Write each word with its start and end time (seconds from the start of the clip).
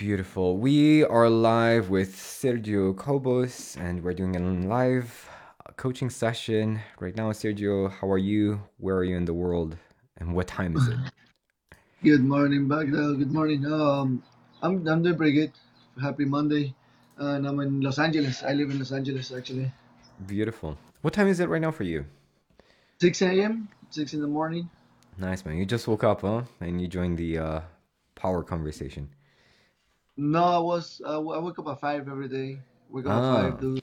Beautiful. 0.00 0.56
We 0.56 1.04
are 1.04 1.28
live 1.28 1.90
with 1.90 2.16
Sergio 2.16 2.96
Cobos 2.96 3.76
and 3.76 4.02
we're 4.02 4.14
doing 4.14 4.34
a 4.34 4.38
live 4.66 5.28
coaching 5.76 6.08
session. 6.08 6.80
Right 6.98 7.14
now, 7.14 7.32
Sergio, 7.32 7.92
how 7.92 8.10
are 8.10 8.16
you? 8.16 8.62
Where 8.78 8.96
are 8.96 9.04
you 9.04 9.18
in 9.18 9.26
the 9.26 9.34
world? 9.34 9.76
And 10.16 10.34
what 10.34 10.46
time 10.46 10.74
is 10.74 10.88
it? 10.88 10.96
Good 12.02 12.24
morning, 12.24 12.66
Bogdan. 12.66 13.18
Good 13.18 13.30
morning. 13.30 13.66
Um, 13.66 14.22
I'm 14.62 14.88
I'm 14.88 15.02
doing 15.02 15.18
pretty 15.18 15.34
good. 15.34 15.52
Happy 16.00 16.24
Monday, 16.24 16.74
and 17.18 17.46
I'm 17.46 17.60
in 17.60 17.82
Los 17.82 17.98
Angeles. 17.98 18.42
I 18.42 18.54
live 18.54 18.70
in 18.70 18.78
Los 18.78 18.92
Angeles 18.92 19.30
actually. 19.30 19.70
Beautiful. 20.26 20.78
What 21.02 21.12
time 21.12 21.28
is 21.28 21.40
it 21.40 21.50
right 21.50 21.60
now 21.60 21.72
for 21.72 21.84
you? 21.84 22.06
6 23.02 23.20
a.m. 23.20 23.68
6 23.90 24.14
in 24.14 24.22
the 24.22 24.26
morning. 24.26 24.70
Nice, 25.18 25.44
man. 25.44 25.58
You 25.58 25.66
just 25.66 25.86
woke 25.86 26.04
up, 26.04 26.22
huh? 26.22 26.44
And 26.62 26.80
you 26.80 26.88
joined 26.88 27.18
the 27.18 27.36
uh, 27.36 27.60
power 28.14 28.42
conversation. 28.42 29.10
No, 30.20 30.44
I 30.44 30.58
was 30.58 31.00
uh, 31.02 31.16
I 31.18 31.38
wake 31.38 31.58
up 31.58 31.68
at 31.68 31.80
five 31.80 32.06
every 32.06 32.28
day. 32.28 32.58
Wake 32.90 33.06
up 33.06 33.16
at 33.16 33.22
Ah, 33.22 33.28
five, 33.28 33.60
do 33.60 33.78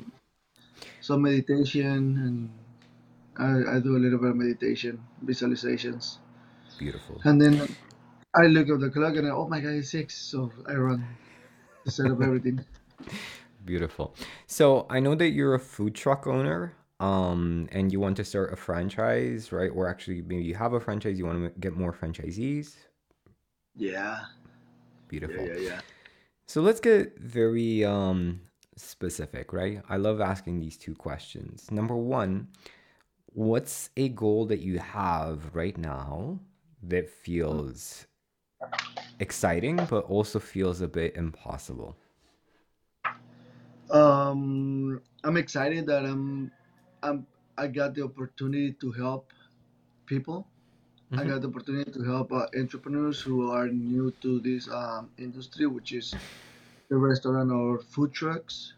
some 1.02 1.24
meditation, 1.24 1.98
and 2.22 2.50
I, 3.38 3.78
I 3.78 3.80
do 3.80 3.98
a 3.98 4.02
little 4.04 4.20
bit 4.20 4.30
of 4.30 4.36
meditation, 4.36 5.02
visualizations, 5.26 6.18
beautiful. 6.78 7.22
and 7.24 7.42
then 7.42 7.76
I 8.36 8.46
look 8.48 8.70
at 8.70 8.80
the 8.80 8.92
clock 8.92 9.16
and 9.16 9.28
I, 9.28 9.32
oh 9.32 9.48
my 9.48 9.60
God, 9.62 9.74
it's 9.74 9.90
six. 9.90 10.16
So 10.16 10.52
I 10.68 10.74
run 10.76 11.08
to 11.86 11.92
set 11.92 12.12
up 12.12 12.22
everything. 12.22 12.64
Beautiful. 13.66 14.16
So 14.46 14.86
I 14.90 15.00
know 15.00 15.16
that 15.16 15.30
you're 15.32 15.56
a 15.56 15.60
food 15.60 15.96
truck 15.96 16.28
owner, 16.28 16.74
um, 17.00 17.68
and 17.72 17.92
you 17.92 18.00
want 18.00 18.18
to 18.18 18.24
start 18.24 18.54
a 18.54 18.56
franchise, 18.56 19.52
right? 19.52 19.72
Or 19.74 19.88
actually, 19.90 20.22
maybe 20.22 20.44
you 20.44 20.56
have 20.56 20.74
a 20.74 20.80
franchise, 20.80 21.18
you 21.18 21.26
want 21.26 21.44
to 21.54 21.60
get 21.60 21.76
more 21.76 21.92
franchisees. 21.94 22.76
Yeah, 23.76 24.26
yeah, 25.28 25.38
Beautiful. 25.38 25.46
yeah, 25.46 25.58
yeah. 25.58 25.82
So 26.48 26.62
let's 26.62 26.80
get 26.80 27.20
very 27.20 27.84
um 27.84 28.40
specific, 28.78 29.52
right? 29.52 29.82
I 29.90 29.98
love 29.98 30.22
asking 30.22 30.60
these 30.60 30.78
two 30.78 30.96
questions. 30.96 31.70
Number 31.72 31.96
one, 31.96 32.48
what's 33.34 33.90
a 33.98 34.10
goal 34.10 34.46
that 34.46 34.60
you 34.60 34.80
have 34.80 35.54
right 35.54 35.78
now 35.78 36.40
that 36.84 37.10
feels 37.10 38.08
exciting 39.20 39.78
but 39.90 40.06
also 40.06 40.40
feels 40.40 40.82
a 40.82 40.88
bit 40.88 41.16
impossible? 41.18 41.98
Um, 43.90 45.02
I'm 45.24 45.38
excited 45.38 45.86
that 45.88 46.06
I'm, 46.06 46.52
I'm, 47.04 47.26
I 47.58 47.68
got 47.68 47.96
the 47.96 48.04
opportunity 48.04 48.74
to 48.74 48.92
help 48.92 49.32
people. 50.06 50.48
I 51.16 51.24
hmm 51.24 51.28
got 51.28 51.42
the 51.42 51.48
opportunity 51.48 51.92
to 51.92 52.04
help 52.04 52.32
uh, 52.32 52.48
entrepreneurs 52.58 53.22
who 53.22 53.50
are 53.52 53.68
new 53.68 54.12
to 54.22 54.40
this 54.40 54.68
um, 54.70 55.12
industry, 55.18 55.66
which 55.68 55.92
is 55.92 56.18
the 56.90 56.98
restaurant 56.98 57.52
or 57.52 57.80
food 57.80 58.14
trucks. 58.14 58.76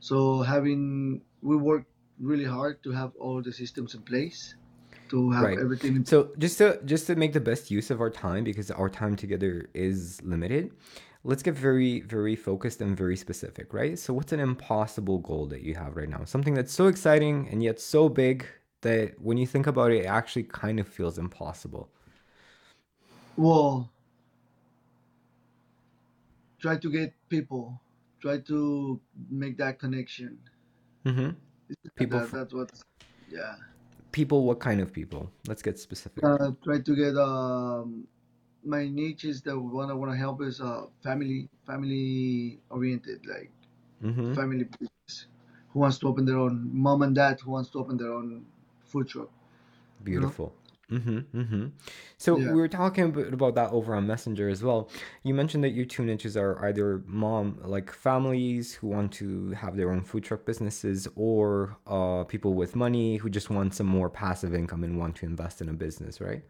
So 0.00 0.42
having, 0.42 1.22
we 1.42 1.56
work 1.56 1.86
really 2.18 2.44
hard 2.44 2.82
to 2.84 2.90
have 2.92 3.14
all 3.16 3.42
the 3.42 3.52
systems 3.52 3.94
in 3.94 4.02
place, 4.02 4.54
to 5.10 5.30
have 5.30 5.52
Right. 5.52 5.58
everything. 5.60 5.96
in- 5.96 6.06
So 6.06 6.32
just 6.38 6.58
to 6.58 6.80
just 6.84 7.06
to 7.06 7.16
make 7.16 7.32
the 7.32 7.40
best 7.40 7.70
use 7.70 7.90
of 7.90 8.00
our 8.00 8.10
time 8.10 8.44
because 8.44 8.70
our 8.70 8.88
time 8.90 9.16
together 9.16 9.70
is 9.74 10.20
limited, 10.22 10.72
let's 11.24 11.42
get 11.42 11.54
very 11.54 12.00
very 12.00 12.36
focused 12.36 12.80
and 12.80 12.96
very 12.96 13.16
specific, 13.16 13.72
right? 13.72 13.98
So 13.98 14.12
what's 14.12 14.32
an 14.32 14.40
impossible 14.40 15.18
goal 15.18 15.46
that 15.46 15.62
you 15.62 15.74
have 15.76 15.96
right 15.96 16.08
now? 16.08 16.24
Something 16.24 16.54
that's 16.54 16.72
so 16.72 16.88
exciting 16.88 17.48
and 17.50 17.62
yet 17.62 17.80
so 17.80 18.08
big 18.08 18.46
that 18.82 19.20
when 19.20 19.36
you 19.38 19.46
think 19.46 19.66
about 19.66 19.92
it, 19.92 20.04
it 20.04 20.06
actually 20.06 20.44
kind 20.44 20.80
of 20.80 20.88
feels 20.88 21.18
impossible. 21.18 21.90
Well, 23.36 23.90
try 26.58 26.76
to 26.76 26.90
get 26.90 27.12
people, 27.28 27.80
try 28.20 28.38
to 28.38 29.00
make 29.30 29.56
that 29.58 29.78
connection. 29.78 30.38
hmm 31.04 31.30
People 31.94 32.20
That, 32.20 32.30
that's 32.32 32.54
what, 32.54 32.70
yeah. 33.28 33.56
people 34.12 34.44
what 34.44 34.60
kind 34.60 34.80
of 34.80 34.92
people? 34.92 35.30
Let's 35.46 35.62
get 35.62 35.78
specific. 35.78 36.24
uh, 36.24 36.50
try 36.62 36.80
to 36.80 36.96
get 36.96 37.16
um, 37.16 38.06
my 38.64 38.88
niche 38.88 39.24
is 39.24 39.42
the 39.42 39.58
one 39.58 39.90
I 39.90 39.94
want 39.94 40.12
to 40.12 40.16
help 40.18 40.42
is 40.42 40.60
uh, 40.60 40.86
family 41.02 41.48
family 41.66 42.60
oriented 42.70 43.26
like 43.26 43.50
hmm 44.02 44.34
family 44.34 44.64
business 44.64 45.26
who 45.70 45.80
wants 45.80 45.98
to 46.00 46.08
open 46.08 46.24
their 46.24 46.38
own 46.38 46.70
mom 46.72 47.02
and 47.02 47.14
dad 47.14 47.40
who 47.40 47.50
wants 47.52 47.70
to 47.70 47.78
open 47.78 47.96
their 47.96 48.12
own 48.12 48.44
food 48.90 49.08
truck 49.08 49.30
you 50.10 50.20
know 50.20 50.34
Beautiful. 50.34 50.54
Mm-hmm, 50.90 51.18
mm-hmm. 51.40 51.66
So 52.18 52.34
we 52.34 52.44
yeah 52.44 52.52
were 52.60 52.68
talking 52.68 53.04
a 53.04 53.08
bit 53.08 53.32
about 53.32 53.54
that 53.54 53.70
over 53.70 53.94
on 53.94 54.06
Messenger 54.06 54.48
as 54.48 54.62
well. 54.62 54.90
You 55.22 55.34
mentioned 55.34 55.62
that 55.64 55.70
your 55.70 55.84
two 55.84 56.04
niches 56.04 56.36
are 56.36 56.64
either 56.64 57.02
mom, 57.06 57.60
like 57.64 57.92
families 57.92 58.74
who 58.74 58.88
want 58.88 59.12
to 59.14 59.50
have 59.52 59.76
their 59.76 59.92
own 59.92 60.02
food 60.02 60.24
truck 60.24 60.44
businesses, 60.44 61.06
or 61.14 61.76
uh, 61.86 62.24
people 62.24 62.54
with 62.54 62.74
money 62.74 63.18
who 63.18 63.30
just 63.30 63.50
want 63.50 63.74
some 63.74 63.86
more 63.86 64.10
passive 64.10 64.54
income 64.54 64.82
and 64.84 64.98
want 64.98 65.16
to 65.16 65.26
invest 65.26 65.60
in 65.60 65.68
a 65.68 65.74
business, 65.74 66.20
right? 66.20 66.42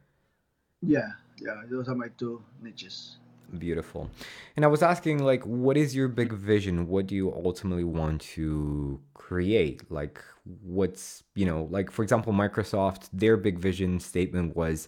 yeah 0.82 1.10
yeah 1.38 1.62
those 1.70 1.88
are 1.88 1.94
my 1.94 2.08
two 2.18 2.42
niches 2.62 3.18
Beautiful. 3.58 4.10
And 4.54 4.64
I 4.64 4.68
was 4.68 4.82
asking, 4.82 5.24
like, 5.24 5.44
what 5.44 5.76
is 5.76 5.94
your 5.94 6.06
big 6.08 6.32
vision? 6.32 6.86
What 6.86 7.06
do 7.08 7.16
you 7.16 7.32
ultimately 7.34 7.82
want 7.84 8.20
to 8.36 9.00
create? 9.14 9.90
Like, 9.90 10.22
what's, 10.62 11.24
you 11.34 11.46
know, 11.46 11.66
like, 11.70 11.90
for 11.90 12.02
example, 12.04 12.32
Microsoft, 12.32 13.08
their 13.12 13.36
big 13.36 13.58
vision 13.58 13.98
statement 13.98 14.54
was 14.54 14.86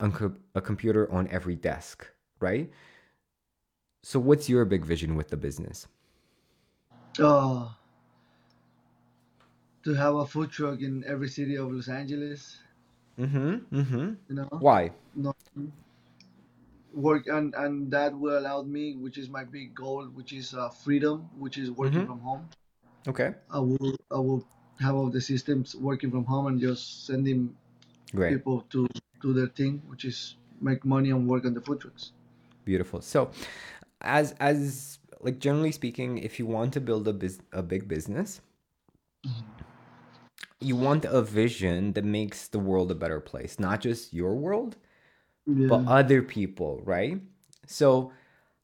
a, 0.00 0.60
computer 0.60 1.10
on 1.10 1.26
every 1.28 1.54
desk, 1.54 2.06
right? 2.40 2.70
So, 4.02 4.20
what's 4.20 4.48
your 4.48 4.64
big 4.64 4.84
vision 4.84 5.16
with 5.16 5.28
the 5.28 5.36
business? 5.36 5.86
uh, 7.20 7.68
to 9.84 9.94
have 9.94 10.14
a 10.16 10.26
food 10.26 10.50
truck 10.50 10.80
in 10.80 11.04
every 11.06 11.28
city 11.28 11.56
of 11.56 11.70
Los 11.72 11.88
Angeles 11.88 12.58
Mm-hmm. 13.18 13.76
Mm-hmm. 13.76 14.12
you 14.28 14.34
know 14.34 14.48
Why? 14.58 14.90
no 15.14 15.34
work 16.94 17.26
and 17.26 17.54
and 17.54 17.90
that 17.90 18.18
will 18.18 18.38
allow 18.38 18.62
me 18.62 18.96
which 18.96 19.18
is 19.18 19.28
my 19.28 19.44
big 19.44 19.74
goal 19.74 20.04
which 20.06 20.32
is 20.32 20.54
uh, 20.54 20.68
freedom 20.68 21.28
which 21.38 21.58
is 21.58 21.70
working 21.70 22.02
Mm-hmm. 22.02 22.06
from 22.06 22.20
home 22.20 22.48
Okay. 23.08 23.34
I 23.50 23.60
will 23.60 23.96
I 24.10 24.18
will 24.18 24.44
have 24.80 24.96
all 24.96 25.08
the 25.08 25.20
systems 25.20 25.76
working 25.76 26.10
from 26.10 26.24
home 26.24 26.46
and 26.48 26.60
just 26.60 27.06
sending 27.06 27.56
Great. 28.14 28.32
people 28.32 28.62
to 28.70 28.88
do 29.20 29.32
their 29.32 29.46
thing, 29.48 29.82
which 29.86 30.04
is 30.04 30.36
make 30.60 30.84
money 30.84 31.10
and 31.10 31.28
work 31.28 31.44
on 31.44 31.54
the 31.54 31.60
food 31.60 31.80
trucks. 31.80 32.12
Beautiful. 32.64 33.00
So, 33.00 33.30
as 34.00 34.32
as 34.40 34.98
like 35.20 35.38
generally 35.38 35.72
speaking, 35.72 36.18
if 36.18 36.38
you 36.38 36.46
want 36.46 36.72
to 36.74 36.80
build 36.80 37.08
a 37.08 37.12
bus 37.12 37.38
a 37.52 37.62
big 37.62 37.88
business, 37.88 38.40
you 40.60 40.76
want 40.76 41.04
a 41.04 41.20
vision 41.22 41.92
that 41.92 42.04
makes 42.04 42.48
the 42.48 42.58
world 42.58 42.90
a 42.90 42.94
better 42.94 43.20
place, 43.20 43.58
not 43.58 43.80
just 43.80 44.12
your 44.14 44.34
world, 44.34 44.76
but 45.46 45.82
other 45.86 46.22
people, 46.22 46.80
right? 46.84 47.20
So, 47.66 48.12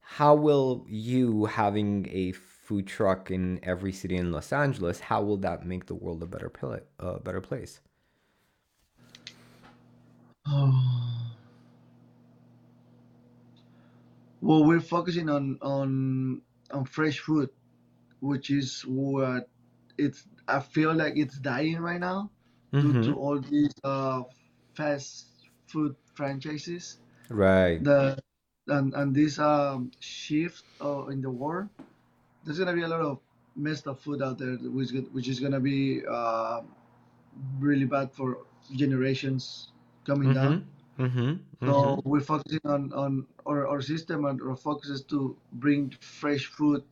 how 0.00 0.34
will 0.34 0.86
you 0.88 1.46
having 1.46 2.06
a 2.10 2.32
food 2.32 2.86
truck 2.86 3.30
in 3.30 3.60
every 3.62 3.92
city 3.92 4.16
in 4.16 4.32
Los 4.32 4.52
Angeles, 4.52 5.00
how 5.00 5.22
will 5.22 5.38
that 5.38 5.66
make 5.66 5.86
the 5.86 5.94
world 5.94 6.22
a 6.22 6.26
better 6.26 6.50
pla 6.50 6.78
a 6.98 7.20
better 7.20 7.40
place? 7.40 7.80
Oh. 10.46 11.34
well, 14.40 14.64
we're 14.64 14.80
focusing 14.80 15.28
on 15.28 15.58
on 15.62 16.42
on 16.70 16.84
fresh 16.84 17.18
food, 17.20 17.50
which 18.20 18.50
is 18.50 18.82
what 18.86 19.48
it's. 19.98 20.26
I 20.48 20.60
feel 20.60 20.94
like 20.94 21.16
it's 21.16 21.38
dying 21.38 21.78
right 21.80 22.00
now 22.00 22.30
due 22.78 22.94
to 22.96 23.12
Mm-hmm. 23.12 23.14
all 23.14 23.40
these 23.40 23.72
uh, 23.84 24.22
fast 24.74 25.26
food 25.66 25.96
franchises. 26.18 26.98
Right. 27.30 27.78
The 27.88 28.18
and 28.66 28.92
and 28.98 29.14
this 29.14 29.38
um, 29.38 29.90
shift 30.02 30.66
uh, 30.82 31.06
in 31.14 31.22
the 31.22 31.30
war, 31.30 31.70
there's 32.44 32.58
gonna 32.58 32.74
be 32.74 32.82
a 32.82 32.90
lot 32.90 33.00
of 33.00 33.22
messed 33.56 33.86
up 33.86 33.98
food 34.02 34.20
out 34.22 34.38
there, 34.38 34.58
which 34.76 34.92
is- 34.92 35.08
which 35.14 35.28
is 35.32 35.38
gonna 35.40 35.62
be 35.62 36.02
uh, 36.06 36.60
really 37.58 37.86
bad 37.86 38.12
for 38.12 38.44
generations 38.74 39.70
coming 40.04 40.34
down. 40.34 40.66
Mm-hmm. 40.98 41.04
Mm-hmm. 41.04 41.30
Mm-hmm. 41.30 41.70
So 41.70 42.02
we're 42.04 42.26
focusing 42.34 42.64
on 42.64 42.92
on 42.92 43.12
our, 43.46 43.66
our 43.70 43.80
system 43.80 44.26
and 44.26 44.42
our 44.42 44.56
focus 44.56 44.90
is 44.90 45.02
to 45.14 45.36
bring 45.62 45.94
fresh 46.00 46.46
food 46.46 46.82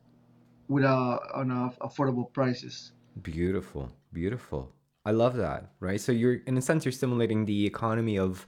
with 0.67 0.83
a 0.83 0.97
on 1.35 1.51
a 1.51 1.61
affordable 1.83 2.31
prices. 2.31 2.91
Beautiful, 3.21 3.91
beautiful. 4.13 4.71
I 5.05 5.11
love 5.11 5.35
that, 5.39 5.71
right? 5.79 5.99
So 5.99 6.11
you're, 6.11 6.43
in 6.45 6.57
a 6.57 6.61
sense, 6.61 6.83
you're 6.83 6.91
stimulating 6.91 7.45
the 7.47 7.65
economy 7.65 8.19
of 8.19 8.45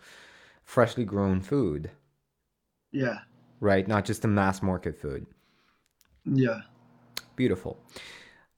freshly 0.69 1.03
grown 1.03 1.41
food, 1.41 1.89
Yeah, 2.91 3.17
right? 3.59 3.87
Not 3.87 4.05
just 4.05 4.21
the 4.21 4.27
mass 4.27 4.61
market 4.61 4.95
food. 4.95 5.25
yeah. 6.25 6.61
Beautiful. 7.35 7.79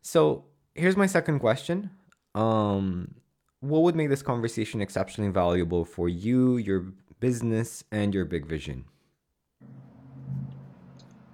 So 0.02 0.44
here's 0.76 0.98
my 0.98 1.06
second 1.06 1.40
question. 1.40 1.90
Um, 2.36 3.16
what 3.62 3.84
would 3.84 3.96
make 3.96 4.10
this 4.10 4.22
conversation 4.22 4.82
exceptionally 4.82 5.32
valuable 5.32 5.86
for 5.86 6.10
you, 6.10 6.58
your 6.58 6.92
business, 7.22 7.84
and 7.94 8.14
your 8.14 8.26
big 8.26 8.46
vision? 8.46 8.84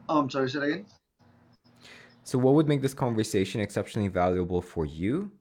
I'm 0.07 0.29
sorry. 0.29 0.49
Say 0.49 0.59
again. 0.59 0.85
So, 2.23 2.37
what 2.37 2.53
would 2.53 2.67
make 2.67 2.81
this 2.81 2.93
conversation 2.93 3.61
exceptionally 3.61 4.09
valuable 4.09 4.61
for 4.61 4.85
you, 4.85 5.31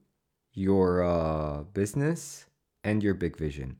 your 0.53 1.03
uh, 1.03 1.63
business, 1.73 2.45
and 2.83 3.03
your 3.03 3.13
big 3.13 3.37
vision? 3.37 3.77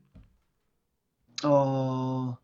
Oh, 1.44 2.38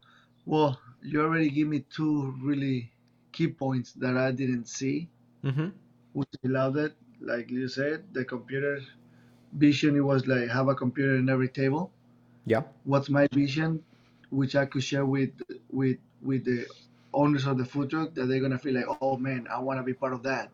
well, 0.47 0.79
you 1.03 1.21
already 1.23 1.51
give 1.51 1.69
me 1.69 1.81
two 1.91 2.35
really 2.43 2.93
key 3.33 3.49
points 3.49 3.93
that 3.95 4.17
I 4.17 4.33
didn't 4.33 4.67
see, 4.69 5.09
Mm-hmm. 5.45 5.69
which 6.13 6.29
I 6.45 6.49
loved 6.49 6.77
it. 6.79 6.95
Like 7.21 7.51
you 7.51 7.69
said, 7.69 8.13
the 8.13 8.25
computer 8.25 8.81
vision, 9.53 9.97
it 9.97 10.01
was 10.01 10.27
like 10.27 10.49
have 10.49 10.69
a 10.69 10.75
computer 10.75 11.17
in 11.17 11.29
every 11.29 11.49
table. 11.49 11.93
Yeah, 12.47 12.63
What's 12.85 13.09
my 13.11 13.27
vision, 13.33 13.85
which 14.31 14.55
I 14.57 14.67
could 14.67 14.83
share 14.83 15.05
with 15.07 15.31
with 15.71 15.99
with 16.23 16.45
the 16.45 16.67
owners 17.15 17.47
of 17.47 17.59
the 17.59 17.65
food 17.65 17.91
truck 17.91 18.15
that 18.15 18.27
they're 18.27 18.41
gonna 18.41 18.59
feel 18.59 18.75
like, 18.75 18.89
oh 18.93 19.11
man, 19.11 19.41
I 19.51 19.53
want 19.61 19.73
to 19.73 19.79
be 19.85 19.87
part 19.89 20.07
of 20.09 20.23
that. 20.25 20.51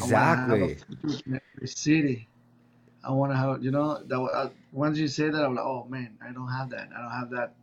I 0.00 0.46
have 0.50 0.60
a 0.62 0.68
exactly. 0.68 0.78
food 0.86 0.98
truck 1.02 1.20
in 1.26 1.40
every 1.54 1.68
city. 1.68 2.28
I 3.04 3.10
want 3.12 3.32
to 3.32 3.36
have, 3.36 3.62
you 3.62 3.70
know, 3.70 4.02
that 4.04 4.18
uh, 4.20 4.50
once 4.72 4.98
you 4.98 5.08
say 5.08 5.28
that, 5.30 5.44
I'm 5.44 5.54
like, 5.54 5.64
oh 5.64 5.84
man, 5.88 6.18
I 6.26 6.32
don't 6.32 6.48
have 6.50 6.70
that. 6.70 6.88
I 6.96 7.00
don't 7.02 7.10
have 7.12 7.30
that 7.30 7.54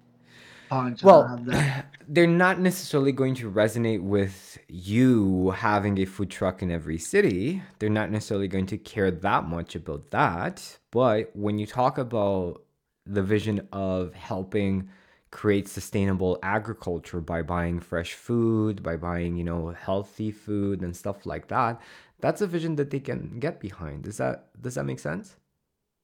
punch. 0.74 1.04
Well, 1.04 1.44
they're 2.08 2.28
not 2.28 2.60
necessarily 2.60 3.12
going 3.12 3.36
to 3.36 3.52
resonate 3.52 4.02
with 4.02 4.58
you 4.68 5.52
having 5.52 5.98
a 6.00 6.06
food 6.06 6.30
truck 6.30 6.62
in 6.62 6.72
every 6.72 6.98
city. 6.98 7.62
They're 7.80 7.90
not 7.90 8.12
necessarily 8.12 8.48
going 8.48 8.68
to 8.68 8.78
care 8.78 9.12
that 9.12 9.46
much 9.46 9.76
about 9.76 10.12
that. 10.12 10.80
But 10.92 11.32
when 11.36 11.60
you 11.60 11.66
talk 11.66 11.98
about 11.98 12.64
the 13.06 13.24
vision 13.24 13.68
of 13.72 14.14
helping 14.14 14.90
create 15.32 15.68
sustainable 15.68 16.38
agriculture 16.44 17.20
by 17.20 17.42
buying 17.42 17.80
fresh 17.80 18.14
food, 18.14 18.84
by 18.84 18.96
buying, 18.96 19.36
you 19.36 19.44
know, 19.44 19.70
healthy 19.70 20.32
food 20.32 20.82
and 20.82 20.96
stuff 20.96 21.26
like 21.26 21.48
that, 21.48 21.82
that's 22.20 22.42
a 22.42 22.48
vision 22.48 22.76
that 22.76 22.92
they 22.92 23.00
can 23.00 23.40
get 23.40 23.60
behind. 23.60 24.04
Does 24.04 24.18
that 24.18 24.50
does 24.62 24.76
that 24.76 24.86
make 24.86 25.00
sense? 25.00 25.36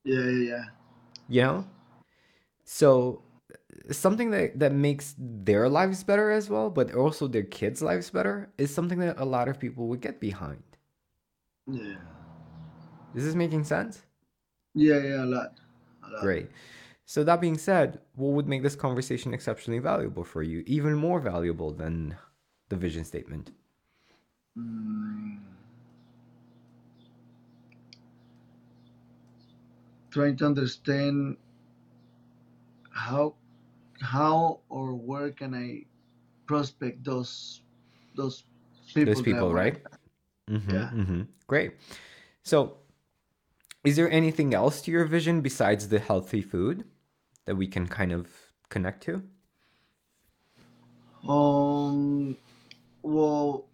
Yeah, 0.03 0.23
yeah, 0.23 0.49
yeah. 0.49 0.63
You 1.27 1.41
know? 1.41 1.67
So 2.65 3.21
something 3.91 4.31
that 4.31 4.59
that 4.59 4.73
makes 4.73 5.15
their 5.17 5.69
lives 5.69 6.03
better 6.03 6.31
as 6.31 6.49
well, 6.49 6.69
but 6.69 6.93
also 6.93 7.27
their 7.27 7.43
kids' 7.43 7.81
lives 7.81 8.09
better 8.09 8.51
is 8.57 8.73
something 8.73 8.99
that 8.99 9.19
a 9.19 9.25
lot 9.25 9.47
of 9.49 9.59
people 9.59 9.87
would 9.87 10.01
get 10.01 10.19
behind. 10.19 10.63
Yeah, 11.67 11.95
Is 13.13 13.23
this 13.23 13.35
making 13.35 13.65
sense? 13.65 14.07
yeah, 14.73 14.99
yeah, 14.99 15.23
a 15.23 15.27
lot, 15.27 15.59
a 16.03 16.09
lot. 16.09 16.31
Great. 16.31 16.49
So 17.05 17.23
that 17.23 17.41
being 17.41 17.57
said, 17.57 17.99
what 18.15 18.33
would 18.33 18.47
make 18.47 18.61
this 18.63 18.75
conversation 18.75 19.33
exceptionally 19.33 19.79
valuable 19.79 20.23
for 20.23 20.43
you, 20.43 20.63
even 20.67 20.93
more 20.95 21.19
valuable 21.19 21.71
than 21.73 22.17
the 22.69 22.75
vision 22.77 23.03
statement? 23.05 23.51
Mm, 24.57 25.39
trying 30.11 30.35
to 30.37 30.45
understand 30.45 31.37
how 32.91 33.33
how 34.01 34.61
or 34.69 34.93
where 34.95 35.31
can 35.31 35.53
I 35.53 35.85
prospect 36.45 37.03
those 37.03 37.61
those 38.15 38.43
Those 39.03 39.21
people 39.21 39.21
that 39.21 39.23
people, 39.23 39.53
right? 39.53 39.81
Mm-hmm. 40.49 40.71
yeah. 40.73 40.89
Mm-hmm. 40.93 41.21
Great. 41.47 41.73
So, 42.43 42.77
is 43.83 43.95
there 43.95 44.09
anything 44.11 44.53
else 44.53 44.81
to 44.83 44.91
your 44.91 45.05
vision 45.05 45.41
besides 45.41 45.89
the 45.89 45.99
healthy 45.99 46.41
food 46.41 46.85
that 47.45 47.55
we 47.55 47.67
can 47.67 47.87
kind 47.87 48.11
of 48.11 48.27
connect 48.69 49.03
to? 49.03 49.23
Um, 51.27 52.37
well, 53.03 53.65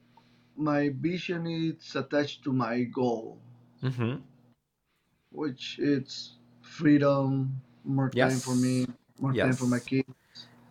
my 0.58 0.90
vision 0.90 1.48
is 1.48 1.96
attached 1.96 2.44
to 2.44 2.54
my 2.54 2.84
goal, 2.84 3.40
Mm-hmm. 3.84 4.16
which 5.32 5.80
is 5.80 6.34
freedom, 6.62 7.62
more 7.84 8.10
time 8.10 8.40
for 8.40 8.56
me, 8.56 8.88
more 9.20 9.34
time 9.34 9.56
for 9.56 9.66
my 9.68 9.80
Yes. 9.80 9.80
kids. 9.80 10.10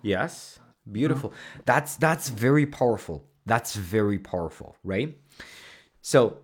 Yes. 0.02 0.60
Beautiful. 0.90 1.32
That's 1.64 1.96
that's 1.96 2.28
very 2.28 2.66
powerful. 2.66 3.24
That's 3.46 3.74
very 3.74 4.18
powerful, 4.18 4.76
right? 4.84 5.16
So 6.02 6.38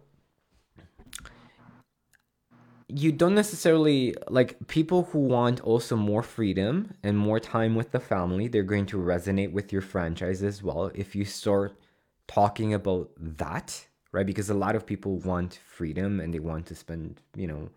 you 2.88 3.12
don't 3.12 3.34
necessarily 3.34 4.14
like 4.28 4.66
people 4.66 5.04
who 5.04 5.20
want 5.20 5.60
also 5.60 5.96
more 5.96 6.22
freedom 6.22 6.92
and 7.02 7.16
more 7.16 7.38
time 7.38 7.74
with 7.74 7.92
the 7.92 8.00
family, 8.00 8.48
they're 8.48 8.62
going 8.64 8.86
to 8.86 8.96
resonate 8.96 9.52
with 9.52 9.72
your 9.72 9.82
franchise 9.82 10.42
as 10.42 10.62
well 10.62 10.90
if 10.94 11.14
you 11.14 11.24
start 11.24 11.78
talking 12.26 12.74
about 12.74 13.10
that, 13.16 13.86
right? 14.12 14.26
Because 14.26 14.50
a 14.50 14.54
lot 14.54 14.74
of 14.74 14.86
people 14.86 15.18
want 15.18 15.60
freedom 15.66 16.20
and 16.20 16.34
they 16.34 16.40
want 16.40 16.66
to 16.66 16.74
spend, 16.74 17.22
you 17.36 17.46
know, 17.46 17.70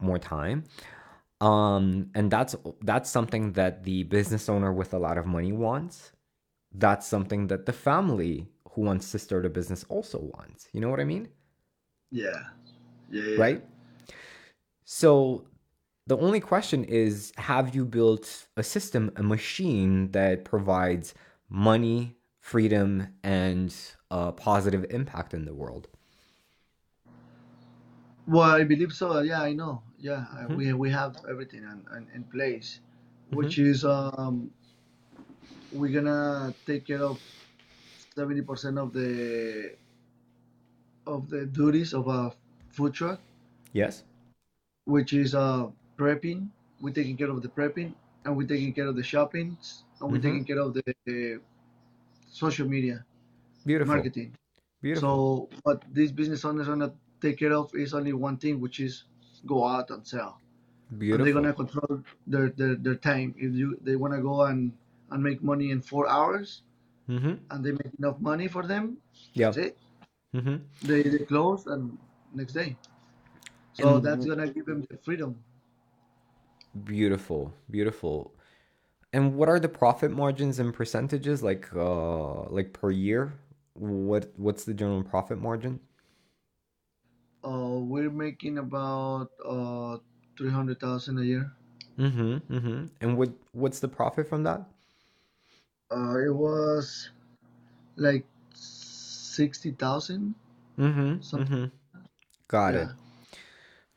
more 0.00 0.18
time. 0.18 0.64
Um, 1.40 2.10
and 2.14 2.30
that's 2.30 2.54
that's 2.82 3.10
something 3.10 3.52
that 3.52 3.84
the 3.84 4.04
business 4.04 4.48
owner 4.48 4.72
with 4.72 4.92
a 4.94 4.98
lot 4.98 5.18
of 5.18 5.26
money 5.26 5.52
wants. 5.52 6.12
That's 6.72 7.06
something 7.06 7.48
that 7.48 7.66
the 7.66 7.72
family 7.72 8.48
who 8.72 8.82
wants 8.82 9.10
to 9.12 9.18
start 9.18 9.46
a 9.46 9.50
business 9.50 9.84
also 9.88 10.18
wants. 10.20 10.68
You 10.72 10.80
know 10.80 10.90
what 10.90 11.00
I 11.00 11.04
mean? 11.04 11.28
yeah, 12.10 12.44
yeah, 13.10 13.22
yeah. 13.22 13.36
Right? 13.36 13.64
So 14.84 15.46
the 16.06 16.16
only 16.18 16.40
question 16.40 16.84
is 16.84 17.32
have 17.36 17.74
you 17.74 17.84
built 17.84 18.48
a 18.56 18.62
system, 18.62 19.12
a 19.16 19.22
machine 19.22 20.10
that 20.12 20.44
provides 20.44 21.14
money, 21.48 22.16
freedom, 22.40 23.08
and 23.22 23.74
a 24.10 24.32
positive 24.32 24.86
impact 24.90 25.34
in 25.34 25.44
the 25.44 25.54
world? 25.54 25.88
Well, 28.26 28.50
I 28.50 28.64
believe 28.64 28.92
so. 28.92 29.20
Yeah, 29.20 29.42
I 29.42 29.52
know. 29.52 29.82
Yeah, 30.00 30.26
I- 30.32 30.46
hmm 30.48 30.56
we 30.56 30.72
we 30.72 30.90
have 30.90 31.16
everything 31.28 31.62
in, 31.62 31.86
in, 31.96 32.08
in 32.14 32.24
place, 32.24 32.80
hmm 33.30 33.50
which 33.50 33.58
is 33.58 33.84
um 33.84 34.52
we're 35.70 35.92
gonna 35.92 36.54
take 36.66 36.86
care 36.86 37.02
of 37.02 37.20
70% 38.16 38.78
of 38.78 38.92
the 38.92 39.76
of 41.06 41.28
the 41.28 41.44
duties 41.46 41.92
of 41.94 42.08
a 42.08 42.32
food 42.70 42.94
truck, 42.94 43.20
Yes. 43.72 44.04
which 44.84 45.12
is 45.12 45.34
uh 45.34 45.68
prepping. 45.98 46.48
We're 46.80 46.94
taking 46.94 47.16
care 47.16 47.30
of 47.30 47.42
the 47.42 47.48
prepping, 47.48 47.94
and 48.24 48.36
we're 48.36 48.46
taking 48.48 48.72
care 48.72 48.86
of 48.86 48.96
the 48.96 49.02
shopping, 49.02 49.58
and 50.00 50.10
we're 50.10 50.18
hmm 50.18 50.20
taking 50.20 50.44
care 50.44 50.58
of 50.60 50.74
the, 50.74 50.82
the 51.04 51.40
social 52.30 52.68
media 52.68 53.04
Beautiful. 53.64 54.10
marketing. 54.14 54.36
Beautiful. 54.82 55.22
So 55.22 55.50
what 55.64 55.84
these 55.92 56.12
business 56.12 56.44
owners 56.44 56.68
are 56.68 56.76
gonna 56.76 56.94
take 57.20 57.38
care 57.38 57.54
of 57.54 57.74
is 57.74 57.94
only 57.94 58.12
one 58.12 58.38
thing, 58.38 58.60
which 58.60 58.80
is 58.80 59.04
go 59.46 59.66
out 59.66 59.90
and 59.90 60.06
sell. 60.06 60.40
Beautiful. 60.98 61.10
And 61.10 61.24
they're 61.24 61.32
gonna 61.34 61.52
control 61.54 62.02
their, 62.26 62.50
their, 62.50 62.74
their 62.76 62.94
time. 62.96 63.34
If 63.38 63.54
you 63.54 63.78
they 63.82 63.96
wanna 63.96 64.20
go 64.22 64.42
and, 64.42 64.72
and 65.10 65.22
make 65.22 65.42
money 65.42 65.70
in 65.70 65.82
four 65.82 66.08
hours 66.08 66.62
hmm 67.06 67.36
and 67.50 67.64
they 67.64 67.72
make 67.72 67.92
enough 67.98 68.20
money 68.20 68.48
for 68.48 68.66
them, 68.66 68.98
that's 69.36 69.56
Yep. 69.56 69.56
it. 69.56 69.76
hmm 70.32 70.56
They 70.82 71.02
they 71.02 71.18
close 71.24 71.66
and 71.66 71.98
next 72.34 72.52
day. 72.54 72.76
So 73.72 73.98
And 73.98 74.00
that's 74.00 74.26
gonna 74.26 74.48
give 74.48 74.66
them 74.66 74.86
the 74.90 74.98
freedom. 74.98 75.42
beautiful, 76.84 77.54
beautiful. 77.70 78.34
And 79.12 79.36
what 79.36 79.48
are 79.48 79.60
the 79.60 79.68
profit 79.68 80.10
margins 80.10 80.58
and 80.58 80.74
percentages 80.74 81.42
like 81.42 81.68
uh 81.74 82.48
like 82.50 82.72
per 82.72 82.90
year? 82.90 83.34
What 83.74 84.32
what's 84.36 84.64
the 84.64 84.74
general 84.74 85.02
profit 85.04 85.40
margin? 85.40 85.80
Uh, 87.44 87.78
we're 87.80 88.10
making 88.10 88.58
about 88.58 89.30
uh 89.46 89.96
three 90.36 90.50
hundred 90.50 90.80
thousand 90.80 91.18
a 91.18 91.24
year. 91.24 91.52
Mm-hmm. 91.98 92.54
Mm-hmm. 92.54 92.86
And 93.00 93.16
what 93.16 93.30
what's 93.52 93.80
the 93.80 93.88
profit 93.88 94.28
from 94.28 94.42
that? 94.44 94.62
Uh, 95.90 96.18
it 96.18 96.34
was 96.34 97.10
like 97.96 98.26
sixty 98.54 99.72
thousand. 99.72 100.34
Mm-hmm. 100.78 101.20
Some 101.20 101.44
Mm-hmm. 101.44 101.64
Got 102.48 102.74
it. 102.74 102.88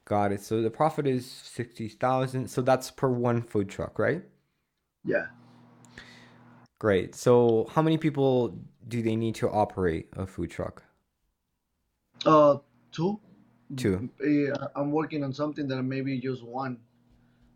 Got 0.05 0.31
it. 0.31 0.41
So 0.41 0.61
the 0.61 0.69
profit 0.69 1.07
is 1.07 1.25
60,000. 1.25 2.47
So 2.47 2.61
that's 2.61 2.91
per 2.91 3.07
one 3.09 3.41
food 3.41 3.69
truck, 3.69 3.97
right? 3.97 4.21
yeah. 5.05 5.27
Great. 6.79 7.15
So 7.15 7.67
how 7.71 7.81
many 7.81 7.97
people 7.97 8.59
do 8.87 9.01
they 9.01 9.15
need 9.15 9.35
to 9.35 9.49
operate 9.49 10.09
a 10.17 10.27
food 10.27 10.51
truck? 10.51 10.83
Uh, 12.25 12.57
two. 12.91 13.19
Two. 13.75 14.09
Yeah, 14.23 14.67
I'm 14.75 14.91
working 14.91 15.23
on 15.23 15.33
something 15.33 15.67
that 15.67 15.81
maybe 15.83 16.19
just 16.19 16.43
one. 16.43 16.79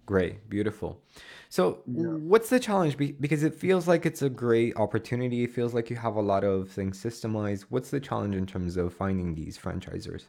Great. 0.05 0.49
Beautiful. 0.49 1.01
So 1.49 1.83
Yeah. 1.93 2.03
what's 2.05 2.49
the 2.49 2.59
challenge? 2.59 2.97
Because 2.97 3.43
it 3.43 3.53
feels 3.53 3.87
like 3.87 4.05
it's 4.05 4.21
a 4.21 4.29
great 4.29 4.75
opportunity. 4.77 5.43
It 5.43 5.51
feels 5.51 5.73
like 5.73 5.89
you 5.89 5.97
have 5.97 6.15
a 6.15 6.21
lot 6.21 6.43
of 6.45 6.69
things 6.69 7.01
systemized. 7.03 7.63
What's 7.69 7.89
the 7.89 7.99
challenge 7.99 8.35
in 8.35 8.45
terms 8.45 8.77
of 8.77 8.93
finding 8.93 9.35
these 9.35 9.57
franchisers? 9.57 10.27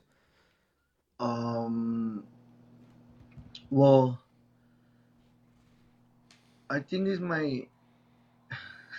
Um, 1.21 2.25
well, 3.71 4.21
I 6.71 6.81
think 6.81 7.09
it's 7.09 7.21
my 7.21 7.67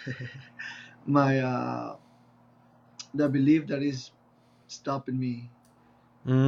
my 1.05 1.39
uh 1.39 1.97
the 3.13 3.27
belief 3.27 3.67
that 3.67 3.81
is 3.81 4.11
stopping 4.67 5.19
me. 5.19 5.49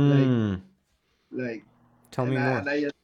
Like 0.06 0.34
Mm. 0.34 0.62
like 1.32 1.64
Tell 2.12 2.26
and 2.26 2.34
me 2.34 2.38
I, 2.38 2.60
more. 2.60 2.64
I 2.68 2.82
just 2.82 2.96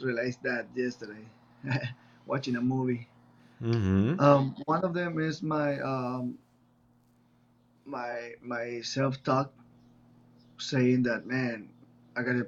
realized 0.00 0.42
that 0.42 0.66
yesterday 0.74 1.24
watching 2.26 2.56
a 2.56 2.60
movie. 2.60 3.08
Mm-hmm. 3.62 4.20
Um, 4.20 4.54
one 4.66 4.84
of 4.84 4.94
them 4.94 5.18
is 5.18 5.42
my 5.42 5.80
um 5.80 6.38
my 7.86 8.32
my 8.42 8.80
self 8.82 9.22
talk 9.22 9.52
saying 10.58 11.02
that 11.04 11.26
man, 11.26 11.68
I 12.16 12.22
gotta 12.22 12.46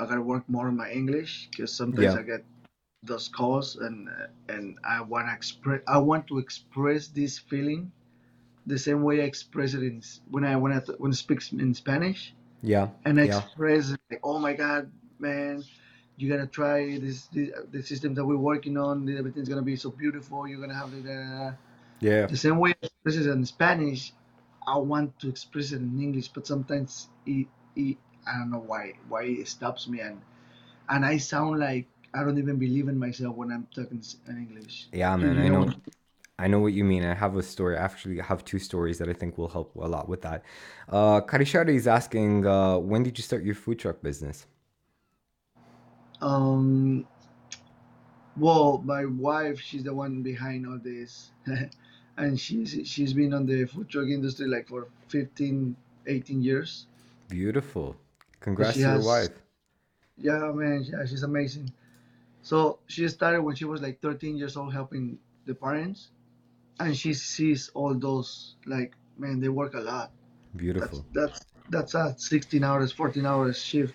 I 0.00 0.06
gotta 0.06 0.22
work 0.22 0.48
more 0.48 0.68
on 0.68 0.76
my 0.76 0.90
English 0.90 1.48
because 1.50 1.72
sometimes 1.72 2.14
Yeah. 2.14 2.20
I 2.20 2.22
get 2.22 2.44
those 3.02 3.28
calls 3.28 3.76
and 3.76 4.08
and 4.48 4.78
I 4.84 5.00
want 5.02 5.28
to 5.28 5.34
express 5.34 5.82
I 5.86 5.98
want 5.98 6.26
to 6.28 6.38
express 6.38 7.08
this 7.08 7.38
feeling 7.38 7.92
the 8.66 8.78
same 8.78 9.02
way 9.02 9.22
I 9.22 9.24
express 9.24 9.74
it 9.74 9.82
in 9.82 10.02
when 10.30 10.44
I 10.44 10.56
when 10.56 10.72
I 10.72 10.80
when 10.98 11.12
I 11.12 11.14
speak 11.14 11.40
in 11.52 11.74
Spanish 11.74 12.34
Yeah. 12.62 12.88
and 13.04 13.20
I 13.20 13.24
Yeah. 13.24 13.44
express 13.44 13.90
like 14.10 14.20
oh 14.22 14.38
my 14.38 14.52
god 14.54 14.90
man 15.18 15.64
you 16.16 16.30
gotta 16.30 16.46
try 16.46 16.98
this, 16.98 17.26
this 17.26 17.50
the 17.70 17.82
system 17.82 18.14
that 18.14 18.24
we're 18.24 18.36
working 18.36 18.76
on 18.76 19.08
everything's 19.16 19.48
gonna 19.48 19.62
be 19.62 19.76
so 19.76 19.90
beautiful 19.90 20.46
you're 20.46 20.60
gonna 20.60 20.74
have 20.78 20.90
the 20.92 21.14
uh, 21.14 21.52
Yeah. 22.00 22.28
the 22.28 22.36
same 22.36 22.58
way 22.58 22.70
I 22.82 22.86
express 22.86 23.16
it 23.16 23.30
in 23.30 23.44
Spanish 23.46 24.12
I 24.66 24.78
want 24.78 25.18
to 25.20 25.28
express 25.28 25.72
it 25.72 25.80
in 25.82 26.00
English 26.00 26.28
but 26.28 26.46
sometimes 26.46 27.08
it, 27.26 27.46
it 27.76 27.98
I 28.26 28.38
don't 28.38 28.50
know 28.50 28.64
why 28.66 28.94
why 29.08 29.24
it 29.24 29.48
stops 29.48 29.88
me 29.88 30.00
and 30.00 30.20
and 30.88 31.04
I 31.04 31.18
sound 31.18 31.58
like 31.60 31.86
I 32.14 32.24
don't 32.24 32.38
even 32.38 32.58
believe 32.58 32.88
in 32.88 32.98
myself 32.98 33.36
when 33.36 33.52
I'm 33.52 33.66
talking 33.74 34.02
in 34.28 34.36
English 34.38 34.88
Yeah, 34.92 35.16
man. 35.16 35.38
you 35.38 35.44
I 35.44 35.48
know 35.48 35.56
know. 35.56 35.64
what 35.64 35.74
I 36.38 36.48
know 36.48 36.58
what 36.60 36.72
you 36.72 36.84
mean. 36.84 37.04
I 37.04 37.14
have 37.14 37.36
a 37.36 37.42
story. 37.42 37.76
Actually, 37.76 38.20
I 38.20 38.24
have 38.24 38.44
two 38.44 38.58
stories 38.58 38.98
that 38.98 39.08
I 39.08 39.12
think 39.12 39.38
will 39.38 39.48
help 39.48 39.74
a 39.76 39.86
lot 39.88 40.08
with 40.08 40.22
that. 40.22 40.44
Uh, 40.88 41.20
Karishari 41.20 41.74
is 41.76 41.86
asking, 41.86 42.46
uh, 42.46 42.78
when 42.78 43.02
did 43.02 43.18
you 43.18 43.22
start 43.22 43.44
your 43.44 43.54
food 43.54 43.78
truck 43.78 44.02
business? 44.02 44.46
um 46.20 47.06
Well, 48.36 48.80
my 48.84 49.04
wife, 49.06 49.60
she's 49.60 49.84
the 49.84 49.94
one 49.94 50.22
behind 50.22 50.66
all 50.66 50.78
this. 50.78 51.32
and 52.16 52.38
she's 52.38 52.80
she's 52.84 53.12
been 53.12 53.32
on 53.34 53.46
the 53.46 53.64
food 53.66 53.88
truck 53.88 54.08
industry 54.08 54.46
like 54.48 54.68
for 54.68 54.88
15, 55.08 55.76
18 56.06 56.42
years. 56.42 56.86
Beautiful. 57.28 57.96
She 58.40 58.40
Congrats 58.40 58.82
to 58.84 58.90
your 58.90 59.02
wife. 59.02 59.32
yeah, 60.16 60.50
man, 60.52 60.84
yeah, 60.84 61.04
she's 61.06 61.22
amazing. 61.22 61.72
So 62.42 62.78
she 62.86 63.08
started 63.08 63.42
when 63.42 63.56
she 63.56 63.64
was 63.64 63.80
like 63.82 64.00
13 64.00 64.36
years 64.36 64.56
old 64.56 64.72
helping 64.72 65.18
the 65.46 65.54
parents. 65.54 66.10
And 66.80 66.96
she 66.96 67.14
sees 67.14 67.70
all 67.74 67.94
those, 67.94 68.56
like, 68.66 68.94
man, 69.18 69.40
they 69.40 69.48
work 69.48 69.74
a 69.74 69.80
lot. 69.80 70.10
Beautiful. 70.56 71.04
that's 71.12 71.40
that's 71.70 71.94
a 71.94 72.14
16 72.18 72.62
hours, 72.64 72.92
14 72.92 73.24
hours 73.24 73.62
shift. 73.62 73.94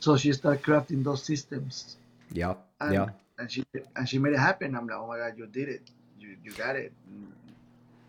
So 0.00 0.16
she 0.16 0.32
started 0.32 0.62
crafting 0.62 1.04
those 1.04 1.22
systems. 1.22 1.96
Yeah. 2.32 2.54
And 2.80 2.94
Yeah. 2.94 3.06
and 3.38 3.50
she 3.50 3.64
and 3.96 4.08
she 4.08 4.18
made 4.18 4.32
it 4.32 4.38
happen. 4.38 4.74
I'm 4.74 4.86
like, 4.86 4.96
oh 4.96 5.06
my 5.06 5.18
God, 5.18 5.36
you 5.36 5.46
did 5.46 5.68
it. 5.68 5.90
You 6.18 6.36
you 6.44 6.52
got 6.52 6.76
it. 6.76 6.92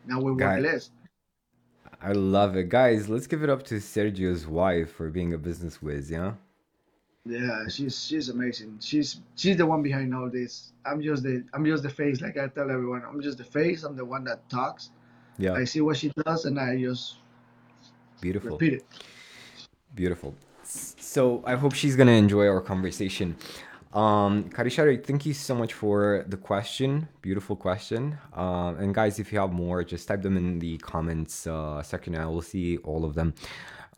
Now 0.05 0.19
we 0.21 0.31
work 0.31 0.59
less. 0.59 0.91
I 2.01 2.11
love 2.11 2.55
it. 2.57 2.69
Guys, 2.69 3.07
let's 3.09 3.27
give 3.27 3.43
it 3.43 3.49
up 3.49 3.63
to 3.63 3.75
Sergio's 3.75 4.45
wife 4.45 4.91
for 4.91 5.09
being 5.09 5.33
a 5.33 5.37
business 5.37 5.81
whiz, 5.81 6.11
yeah? 6.11 6.33
Yeah, 7.25 7.67
she's 7.69 8.03
she's 8.03 8.27
amazing. 8.29 8.77
She's 8.81 9.21
she's 9.35 9.55
the 9.55 9.65
one 9.65 9.81
behind 9.81 10.13
all 10.13 10.29
this. 10.29 10.73
I'm 10.85 11.01
just 11.01 11.23
the 11.23 11.43
I'm 11.53 11.63
just 11.65 11.83
the 11.83 11.89
face. 11.89 12.19
Like 12.21 12.37
I 12.37 12.47
tell 12.47 12.69
everyone, 12.69 13.03
I'm 13.07 13.21
just 13.21 13.37
the 13.37 13.45
face. 13.45 13.83
I'm 13.83 13.95
the 13.95 14.03
one 14.03 14.25
that 14.25 14.47
talks. 14.49 14.89
Yeah. 15.37 15.53
I 15.53 15.63
see 15.63 15.81
what 15.81 15.97
she 15.97 16.11
does, 16.25 16.45
and 16.45 16.59
I 16.59 16.77
just 16.77 17.15
Beautiful. 18.19 18.51
repeat 18.51 18.73
it. 18.73 18.85
Beautiful. 19.95 20.35
So 20.63 21.43
I 21.45 21.55
hope 21.55 21.73
she's 21.73 21.95
gonna 21.95 22.11
enjoy 22.11 22.47
our 22.47 22.61
conversation. 22.61 23.37
Um, 23.93 24.49
Karishari, 24.49 25.05
thank 25.05 25.25
you 25.25 25.33
so 25.33 25.53
much 25.53 25.73
for 25.73 26.25
the 26.27 26.37
question. 26.37 27.07
Beautiful 27.21 27.55
question. 27.55 28.17
Um, 28.33 28.77
and 28.79 28.93
guys, 28.93 29.19
if 29.19 29.31
you 29.31 29.39
have 29.39 29.51
more, 29.51 29.83
just 29.83 30.07
type 30.07 30.23
them 30.23 30.35
in 30.35 30.57
the 30.59 30.77
comments 30.79 31.45
uh, 31.45 31.81
section. 31.83 32.15
I 32.15 32.25
will 32.25 32.41
see 32.41 32.77
all 32.77 33.05
of 33.05 33.13
them. 33.13 33.35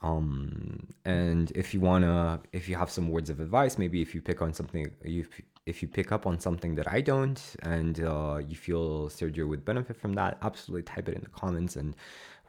Um, 0.06 0.88
and 1.04 1.52
if 1.56 1.74
you 1.74 1.80
wanna, 1.80 2.40
if 2.54 2.70
you 2.70 2.76
have 2.76 2.92
some 2.92 3.10
words 3.10 3.32
of 3.32 3.40
advice, 3.40 3.80
maybe 3.80 4.04
if 4.04 4.14
you 4.14 4.22
pick 4.22 4.40
on 4.42 4.54
something, 4.54 4.86
if 5.02 5.42
if 5.66 5.82
you 5.82 5.88
pick 5.88 6.12
up 6.12 6.28
on 6.28 6.40
something 6.40 6.76
that 6.76 6.88
I 6.92 7.02
don't, 7.02 7.42
and 7.64 8.00
uh, 8.02 8.38
you 8.48 8.56
feel 8.56 9.10
Sergio 9.10 9.48
would 9.48 9.66
benefit 9.66 9.98
from 9.98 10.14
that, 10.14 10.38
absolutely 10.44 10.84
type 10.84 11.10
it 11.10 11.16
in 11.16 11.22
the 11.22 11.30
comments, 11.30 11.76
and 11.76 11.96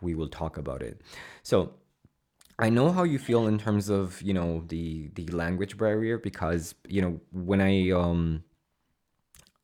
we 0.03 0.15
will 0.15 0.29
talk 0.29 0.59
about 0.59 0.83
it. 0.83 1.01
So. 1.43 1.73
I 2.59 2.71
know 2.71 2.91
how 2.91 3.03
you 3.05 3.19
feel 3.19 3.49
in 3.49 3.59
terms 3.59 3.91
of 3.91 4.23
you 4.23 4.33
know 4.33 4.65
the 4.69 5.11
the 5.15 5.27
language 5.27 5.77
barrier 5.77 6.17
because 6.17 6.75
you 6.89 7.03
know 7.03 7.21
when 7.31 7.61
I 7.61 7.91
um 7.91 8.45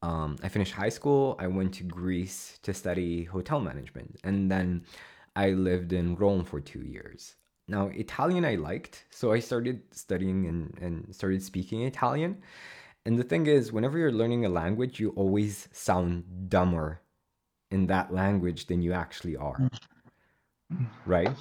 um 0.02 0.36
I 0.42 0.48
finished 0.50 0.74
high 0.74 0.90
school 0.90 1.36
I 1.38 1.46
went 1.46 1.72
to 1.76 1.84
Greece 1.84 2.58
to 2.64 2.74
study 2.74 3.24
hotel 3.24 3.60
management 3.60 4.20
and 4.24 4.50
then 4.50 4.84
I 5.34 5.50
lived 5.52 5.94
in 5.94 6.16
Rome 6.16 6.44
for 6.44 6.60
two 6.60 6.82
years. 6.82 7.36
Now 7.74 7.84
Italian 8.04 8.44
I 8.44 8.54
liked 8.70 8.96
so 9.10 9.32
I 9.36 9.40
started 9.40 9.76
studying 10.04 10.38
and 10.50 10.60
and 10.84 10.94
started 11.20 11.40
speaking 11.50 11.78
Italian 11.92 12.32
and 13.06 13.18
the 13.20 13.24
thing 13.30 13.44
is 13.56 13.72
whenever 13.76 13.96
you're 13.98 14.18
learning 14.22 14.44
a 14.44 14.52
language 14.62 14.94
you 15.02 15.08
always 15.22 15.68
sound 15.72 16.24
dumber 16.56 16.88
in 17.70 17.86
that 17.92 18.06
language 18.22 18.60
than 18.68 18.78
you 18.86 18.92
actually 19.04 19.36
are 19.48 19.58
right 21.06 21.36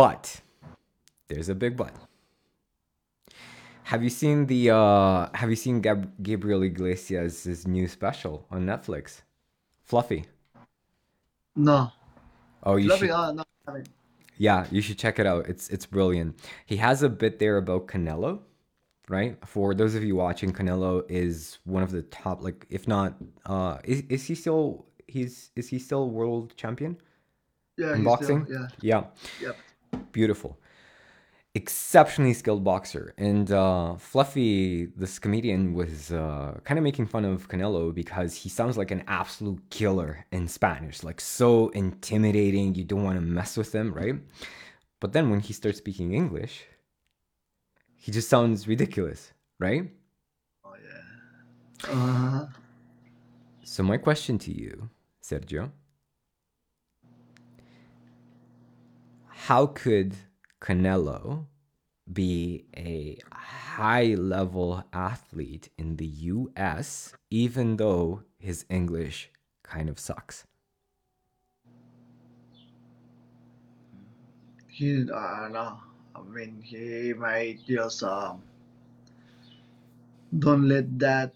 but 0.00 0.40
there's 1.28 1.48
a 1.48 1.54
big 1.64 1.76
but 1.76 1.94
Have 3.92 4.02
you 4.02 4.10
seen 4.10 4.46
the 4.52 4.70
uh 4.80 5.28
have 5.40 5.50
you 5.52 5.56
seen 5.56 5.80
Gab- 5.86 6.12
Gabriel 6.22 6.62
Iglesias' 6.62 7.66
new 7.66 7.86
special 7.88 8.46
on 8.50 8.60
Netflix? 8.72 9.22
Fluffy. 9.84 10.24
No, 11.56 11.92
Oh, 12.62 12.76
you 12.76 12.88
fluffy. 12.88 13.06
should 13.08 13.10
Oh 13.10 13.32
no, 13.32 13.44
Yeah, 14.36 14.66
you 14.70 14.80
should 14.80 14.98
check 14.98 15.18
it 15.18 15.26
out. 15.26 15.46
It's 15.48 15.68
it's 15.70 15.86
brilliant. 15.86 16.38
He 16.66 16.76
has 16.78 17.02
a 17.02 17.08
bit 17.08 17.38
there 17.38 17.56
about 17.56 17.86
Canelo, 17.86 18.40
right? 19.08 19.36
For 19.46 19.74
those 19.74 19.94
of 19.94 20.02
you 20.04 20.16
watching, 20.16 20.52
Canelo 20.52 21.04
is 21.08 21.58
one 21.64 21.82
of 21.82 21.92
the 21.92 22.02
top 22.02 22.42
like 22.42 22.66
if 22.70 22.88
not 22.88 23.14
uh 23.46 23.78
is, 23.84 24.02
is 24.08 24.24
he 24.26 24.34
still 24.34 24.86
he's 25.06 25.50
is 25.56 25.68
he 25.68 25.78
still 25.78 26.10
world 26.10 26.54
champion 26.56 26.96
yeah, 27.76 27.94
in 27.94 28.02
he's 28.02 28.12
still 28.14 28.38
boxing? 28.38 28.46
yeah, 28.50 28.68
Yeah. 28.80 29.04
yep. 29.40 29.56
Beautiful. 30.12 30.58
Exceptionally 31.54 32.34
skilled 32.34 32.64
boxer. 32.64 33.14
And 33.16 33.50
uh, 33.50 33.96
Fluffy, 33.96 34.86
this 34.96 35.18
comedian, 35.18 35.74
was 35.74 36.12
uh, 36.12 36.58
kind 36.64 36.78
of 36.78 36.84
making 36.84 37.06
fun 37.06 37.24
of 37.24 37.48
Canelo 37.48 37.94
because 37.94 38.34
he 38.34 38.48
sounds 38.48 38.76
like 38.76 38.90
an 38.90 39.04
absolute 39.06 39.60
killer 39.70 40.26
in 40.32 40.48
Spanish, 40.48 41.02
like 41.02 41.20
so 41.20 41.68
intimidating. 41.70 42.74
You 42.74 42.84
don't 42.84 43.04
want 43.04 43.16
to 43.16 43.22
mess 43.22 43.56
with 43.56 43.74
him, 43.74 43.92
right? 43.92 44.16
But 45.00 45.12
then 45.12 45.30
when 45.30 45.40
he 45.40 45.52
starts 45.52 45.78
speaking 45.78 46.14
English, 46.14 46.64
he 47.96 48.10
just 48.12 48.28
sounds 48.28 48.66
ridiculous, 48.66 49.32
right? 49.58 49.90
Oh 50.64 50.74
yeah. 50.74 51.90
Uh-huh. 51.90 52.46
So, 53.62 53.82
my 53.82 53.96
question 53.96 54.38
to 54.38 54.52
you, 54.52 54.90
Sergio 55.22 55.70
how 59.44 59.66
could 59.66 60.14
Canelo 60.64 61.46
be 62.12 62.64
a 62.76 63.18
high 63.32 64.14
level 64.14 64.82
athlete 64.92 65.68
in 65.78 65.96
the 65.96 66.06
US 66.32 67.12
even 67.30 67.76
though 67.76 68.22
his 68.38 68.64
English 68.70 69.30
kind 69.62 69.88
of 69.90 69.98
sucks? 69.98 70.46
He, 74.68 75.08
I 75.10 75.40
don't 75.40 75.52
know. 75.52 75.78
I 76.14 76.22
mean, 76.22 76.60
he 76.62 77.12
might 77.14 77.60
just 77.66 78.02
um, 78.02 78.42
don't 80.38 80.68
let 80.68 80.98
that 81.00 81.34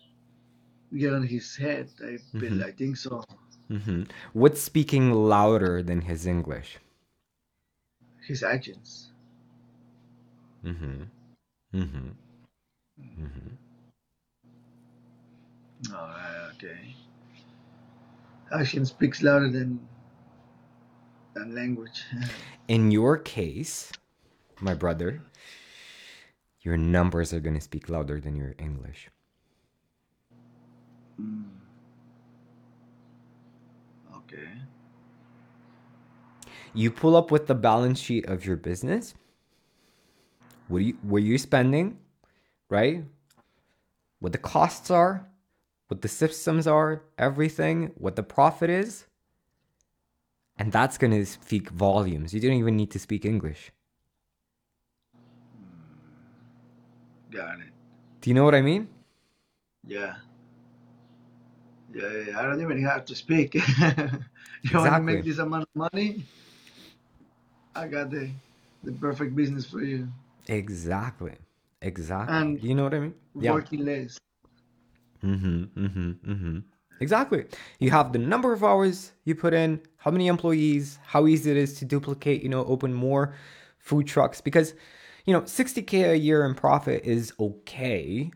get 0.97 1.13
on 1.15 1.25
his 1.27 1.57
head. 1.57 1.91
I 2.05 2.19
feel, 2.39 2.59
hmm 2.59 2.63
I 2.63 2.73
think 2.73 2.97
so. 2.97 3.25
hmm 3.69 4.05
What's 4.33 4.63
speaking 4.63 5.13
louder 5.13 5.83
than 5.83 6.03
his 6.03 6.27
English? 6.27 6.79
His 8.27 8.45
actions. 10.69 11.09
hmm 11.73 11.79
hmm 11.79 12.09
hmm 13.17 13.49
Oh, 15.93 16.51
okay. 16.55 16.95
Action 18.53 18.85
speaks 18.85 19.23
louder 19.23 19.51
than 19.51 19.81
than 21.35 21.55
language. 21.55 22.05
In 22.69 22.91
your 22.91 23.17
case, 23.17 23.93
my 24.61 24.75
brother, 24.75 25.23
your 26.61 26.77
numbers 26.77 27.33
are 27.33 27.41
going 27.41 27.55
to 27.55 27.61
speak 27.61 27.89
louder 27.89 28.21
than 28.21 28.35
your 28.37 28.55
English. 28.59 29.09
Mm, 31.21 31.45
okay. 34.17 34.49
You 36.75 36.91
pull 36.91 37.17
up 37.17 37.31
with 37.31 37.47
the 37.47 37.55
balance 37.55 38.01
sheet 38.01 38.27
of 38.27 38.45
your 38.45 38.57
business. 38.57 39.15
What 40.69 40.83
you 40.83 40.99
where 41.03 41.23
you're 41.23 41.39
spending, 41.39 41.99
right? 42.69 43.05
What 44.21 44.33
the 44.33 44.39
costs 44.39 44.91
are, 44.91 45.27
what 45.89 46.03
the 46.03 46.09
systems 46.09 46.67
are, 46.67 47.03
everything, 47.17 47.93
what 47.97 48.17
the 48.17 48.23
profit 48.23 48.71
is. 48.71 49.07
And 50.59 50.73
that's 50.73 50.99
going 50.99 51.13
to 51.13 51.25
speak 51.25 51.71
volumes. 51.71 52.35
You 52.35 52.41
don't 52.41 52.53
even 52.53 52.77
need 52.77 52.91
to 52.91 52.99
speak 52.99 53.25
English. 53.25 53.71
Got 57.31 57.61
it. 57.61 57.69
Do 58.21 58.31
you 58.31 58.35
know 58.35 58.45
what 58.45 58.57
I 58.57 58.63
mean? 58.63 58.89
Yeah. 59.87 60.17
Yeah, 61.95 62.11
yeah, 62.11 62.23
yeah. 62.29 62.41
I 62.41 62.43
don't 62.43 62.61
even 62.61 62.83
have 62.83 63.05
to 63.07 63.15
speak. 63.15 63.55
you 63.55 63.63
want 64.75 64.95
to 64.95 65.01
make 65.01 65.25
this 65.25 65.39
amount 65.39 65.63
of 65.63 65.93
money? 65.93 66.25
I 67.75 67.87
got 67.87 68.11
the 68.11 68.31
the 68.83 68.93
perfect 68.93 69.35
business 69.35 69.65
for 69.67 69.83
you. 69.83 70.09
Exactly. 70.49 71.37
Exactly. 71.83 72.37
And 72.37 72.63
you 72.63 72.75
know 72.75 72.85
what 72.85 72.95
I 72.95 73.01
mean? 73.01 73.15
Yeah. 73.39 73.53
working 73.53 73.85
less. 73.85 74.19
Mm-hmm. 75.23 75.85
Mm-hmm. 75.85 76.33
Mm-hmm. 76.33 76.59
Exactly. 77.01 77.45
You 77.79 77.91
have 77.91 78.13
the 78.13 78.19
number 78.19 78.53
of 78.53 78.65
hours 78.65 79.13
you 79.25 79.35
put 79.35 79.55
in, 79.55 79.81
how 79.99 80.11
many 80.11 80.27
employees, 80.27 80.99
how 81.07 81.27
easy 81.27 81.51
it 81.51 81.57
is 81.57 81.75
to 81.75 81.85
duplicate, 81.85 82.43
you 82.43 82.49
know, 82.49 82.65
open 82.65 82.93
more 82.93 83.35
food 83.79 84.07
trucks 84.07 84.41
because, 84.41 84.75
you 85.25 85.33
know, 85.33 85.43
60k 85.43 86.11
a 86.11 86.19
year 86.19 86.45
in 86.45 86.55
profit 86.55 87.05
is 87.05 87.33
okay. 87.39 88.33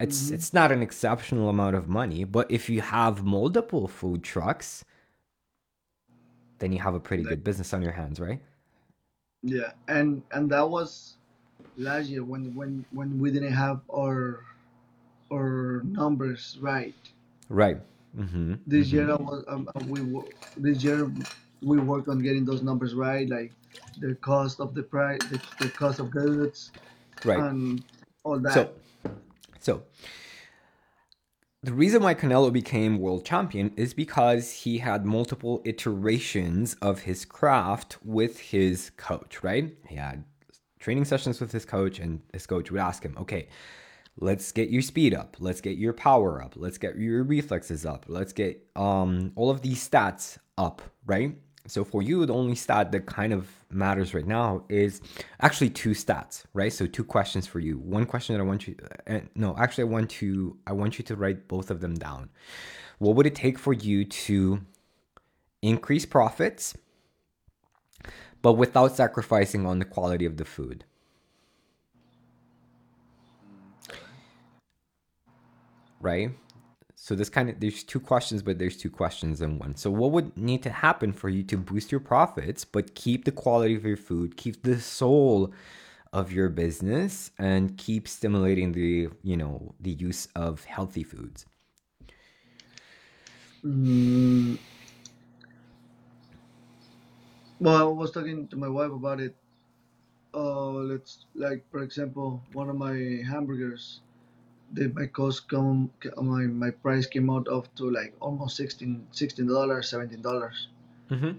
It's 0.00 0.30
it's 0.30 0.54
not 0.54 0.70
an 0.70 0.80
exceptional 0.80 1.48
amount 1.48 1.74
of 1.74 1.88
money, 1.88 2.22
but 2.22 2.48
if 2.52 2.70
you 2.70 2.80
have 2.80 3.24
multiple 3.24 3.88
food 3.88 4.22
trucks, 4.22 4.84
then 6.60 6.70
you 6.72 6.78
have 6.78 6.94
a 6.94 7.00
pretty 7.00 7.24
good 7.24 7.42
business 7.42 7.74
on 7.74 7.82
your 7.82 7.90
hands, 7.90 8.20
right? 8.20 8.40
Yeah, 9.42 9.72
and 9.88 10.22
and 10.30 10.48
that 10.50 10.70
was 10.70 11.17
last 11.78 12.08
year 12.08 12.24
when 12.24 12.54
when 12.54 12.84
when 12.90 13.18
we 13.18 13.30
didn't 13.30 13.52
have 13.52 13.80
our 13.92 14.44
our 15.32 15.82
numbers 15.84 16.58
right. 16.60 16.94
Right. 17.48 17.78
Mm-hmm. 18.16 18.54
This 18.66 18.92
year 18.92 19.10
I 19.10 19.14
was 19.14 19.44
um, 19.48 19.68
uh, 19.74 19.80
we 19.88 20.00
this 20.56 20.82
year 20.82 21.10
we 21.62 21.78
worked 21.78 22.08
on 22.08 22.20
getting 22.20 22.44
those 22.44 22.62
numbers 22.62 22.94
right, 22.94 23.28
like 23.28 23.52
the 24.00 24.14
cost 24.16 24.60
of 24.60 24.74
the 24.74 24.82
price, 24.82 25.18
the, 25.30 25.40
the 25.60 25.68
cost 25.68 25.98
of 25.98 26.10
goods, 26.10 26.70
Right. 27.24 27.38
and 27.38 27.84
all 28.24 28.38
that. 28.38 28.52
So, 28.52 28.70
so 29.58 29.82
the 31.62 31.72
reason 31.72 32.02
why 32.02 32.14
Canelo 32.14 32.52
became 32.52 32.98
world 32.98 33.24
champion 33.24 33.72
is 33.76 33.92
because 33.92 34.52
he 34.52 34.78
had 34.78 35.04
multiple 35.04 35.60
iterations 35.64 36.74
of 36.80 37.00
his 37.00 37.24
craft 37.24 37.98
with 38.04 38.38
his 38.38 38.90
coach, 38.96 39.42
right? 39.42 39.74
He 39.88 39.96
had 39.96 40.24
training 40.88 41.04
sessions 41.04 41.38
with 41.38 41.52
his 41.52 41.66
coach, 41.66 41.98
and 41.98 42.22
his 42.32 42.46
coach 42.46 42.70
would 42.70 42.80
ask 42.80 43.02
him, 43.02 43.14
okay, 43.18 43.46
let's 44.20 44.52
get 44.52 44.70
your 44.70 44.80
speed 44.80 45.12
up, 45.12 45.36
let's 45.38 45.60
get 45.60 45.76
your 45.76 45.92
power 45.92 46.42
up, 46.42 46.54
let's 46.56 46.78
get 46.78 46.96
your 46.96 47.22
reflexes 47.24 47.84
up, 47.84 48.06
let's 48.08 48.32
get 48.32 48.66
um, 48.74 49.30
all 49.36 49.50
of 49.50 49.60
these 49.60 49.86
stats 49.86 50.38
up, 50.56 50.80
right? 51.04 51.36
So 51.66 51.84
for 51.84 52.00
you, 52.00 52.24
the 52.24 52.32
only 52.32 52.54
stat 52.54 52.90
that 52.92 53.04
kind 53.04 53.34
of 53.34 53.50
matters 53.70 54.14
right 54.14 54.26
now 54.26 54.64
is 54.70 55.02
actually 55.42 55.68
two 55.68 55.90
stats, 55.90 56.44
right? 56.54 56.72
So 56.72 56.86
two 56.86 57.04
questions 57.04 57.46
for 57.46 57.60
you. 57.60 57.76
One 57.76 58.06
question 58.06 58.34
that 58.34 58.40
I 58.40 58.46
want 58.46 58.66
you, 58.66 58.74
uh, 59.06 59.20
no, 59.34 59.54
actually, 59.58 59.82
I 59.82 59.88
want 59.88 60.08
to, 60.22 60.56
I 60.66 60.72
want 60.72 60.98
you 60.98 61.04
to 61.04 61.16
write 61.16 61.48
both 61.48 61.70
of 61.70 61.80
them 61.82 61.96
down. 61.96 62.30
What 62.96 63.14
would 63.16 63.26
it 63.26 63.34
take 63.34 63.58
for 63.58 63.74
you 63.74 64.06
to 64.06 64.62
increase 65.60 66.06
profits, 66.06 66.74
but 68.42 68.54
without 68.54 68.94
sacrificing 68.94 69.66
on 69.66 69.78
the 69.78 69.84
quality 69.84 70.24
of 70.24 70.36
the 70.36 70.44
food? 70.44 70.84
Right? 76.00 76.30
So 77.08 77.14
this 77.14 77.30
kind 77.30 77.48
of 77.48 77.58
there's 77.58 77.82
two 77.84 78.00
questions, 78.00 78.42
but 78.42 78.58
there's 78.58 78.76
two 78.76 78.90
questions 78.90 79.40
in 79.40 79.58
one. 79.58 79.76
So 79.76 79.90
what 79.90 80.10
would 80.10 80.36
need 80.36 80.62
to 80.64 80.70
happen 80.70 81.12
for 81.12 81.28
you 81.28 81.42
to 81.44 81.56
boost 81.56 81.90
your 81.90 82.00
profits, 82.00 82.64
but 82.64 82.94
keep 82.94 83.24
the 83.24 83.32
quality 83.32 83.74
of 83.76 83.84
your 83.84 83.96
food, 83.96 84.36
keep 84.36 84.62
the 84.62 84.80
soul 84.80 85.52
of 86.12 86.32
your 86.32 86.48
business, 86.48 87.30
and 87.38 87.78
keep 87.78 88.08
stimulating 88.08 88.72
the 88.72 89.08
you 89.22 89.36
know 89.36 89.74
the 89.80 89.92
use 89.92 90.28
of 90.34 90.64
healthy 90.64 91.02
foods? 91.02 91.46
Mm, 93.64 94.58
well, 97.60 97.76
I 97.76 97.92
was 97.92 98.10
talking 98.10 98.48
to 98.48 98.56
my 98.56 98.68
wife 98.68 98.92
about 98.92 99.20
it. 99.20 99.34
Uh, 100.34 100.70
let's 100.90 101.24
like 101.34 101.64
for 101.70 101.82
example, 101.82 102.42
one 102.52 102.68
of 102.68 102.76
my 102.76 102.94
hamburgers. 103.28 104.00
The 104.72 104.88
my 104.88 105.06
cost 105.06 105.48
come 105.48 105.90
my 106.16 106.42
my 106.46 106.70
price 106.70 107.06
came 107.06 107.30
out 107.30 107.48
of 107.48 107.74
to 107.76 107.90
like 107.90 108.14
almost 108.20 108.56
16 108.56 109.46
dollars, 109.46 109.88
seventeen 109.90 110.22
dollars, 110.22 110.68
Mm-hmm. 111.10 111.32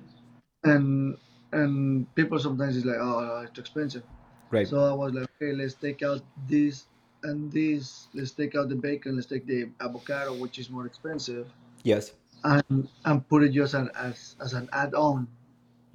and 0.63 1.17
and 1.51 2.15
people 2.15 2.39
sometimes 2.39 2.75
is 2.77 2.85
like, 2.85 2.97
oh, 2.99 3.45
it's 3.47 3.59
expensive. 3.59 4.03
Right. 4.51 4.67
So 4.67 4.79
I 4.83 4.93
was 4.93 5.13
like, 5.13 5.29
okay, 5.41 5.53
let's 5.53 5.75
take 5.75 6.03
out 6.03 6.21
this 6.47 6.85
and 7.23 7.51
this. 7.51 8.07
Let's 8.13 8.31
take 8.31 8.55
out 8.55 8.69
the 8.69 8.75
bacon. 8.75 9.15
Let's 9.15 9.27
take 9.27 9.45
the 9.45 9.69
avocado, 9.79 10.33
which 10.35 10.59
is 10.59 10.69
more 10.69 10.85
expensive, 10.85 11.47
yes. 11.83 12.13
and 12.43 12.89
and 13.05 13.27
put 13.29 13.43
it 13.43 13.49
just 13.51 13.73
an, 13.73 13.89
as 13.95 14.35
as 14.41 14.53
an 14.53 14.69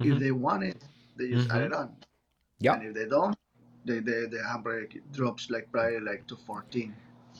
add-on. 0.05 0.17
If 0.17 0.23
they 0.23 0.31
want 0.31 0.63
it, 0.63 0.83
they 1.17 1.29
just 1.29 1.49
add 1.49 1.61
Mhm. 1.61 1.65
it 1.67 1.73
on, 1.73 1.95
Yeah. 2.59 2.73
and 2.75 2.83
if 2.87 2.93
they 2.93 3.07
don't, 3.07 3.35
they 3.85 3.99
the 3.99 4.27
the 4.31 4.43
hamburger 4.43 4.87
drops 5.11 5.49
like 5.49 5.71
probably 5.71 5.99
like 5.99 6.25
to 6.27 6.35
14. 6.35 6.93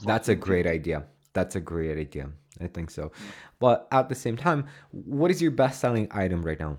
That's 0.06 0.30
a 0.30 0.36
great 0.36 0.68
idea. 0.68 1.06
That's 1.34 1.56
a 1.56 1.62
great 1.62 1.98
idea. 1.98 2.30
I 2.62 2.68
think 2.68 2.90
so. 2.90 3.12
But 3.60 3.88
at 3.92 4.08
the 4.10 4.16
same 4.16 4.38
time, 4.38 4.66
what 4.92 5.30
is 5.32 5.42
your 5.42 5.52
best 5.52 5.80
selling 5.82 6.08
item 6.12 6.42
right 6.44 6.60
now? 6.60 6.78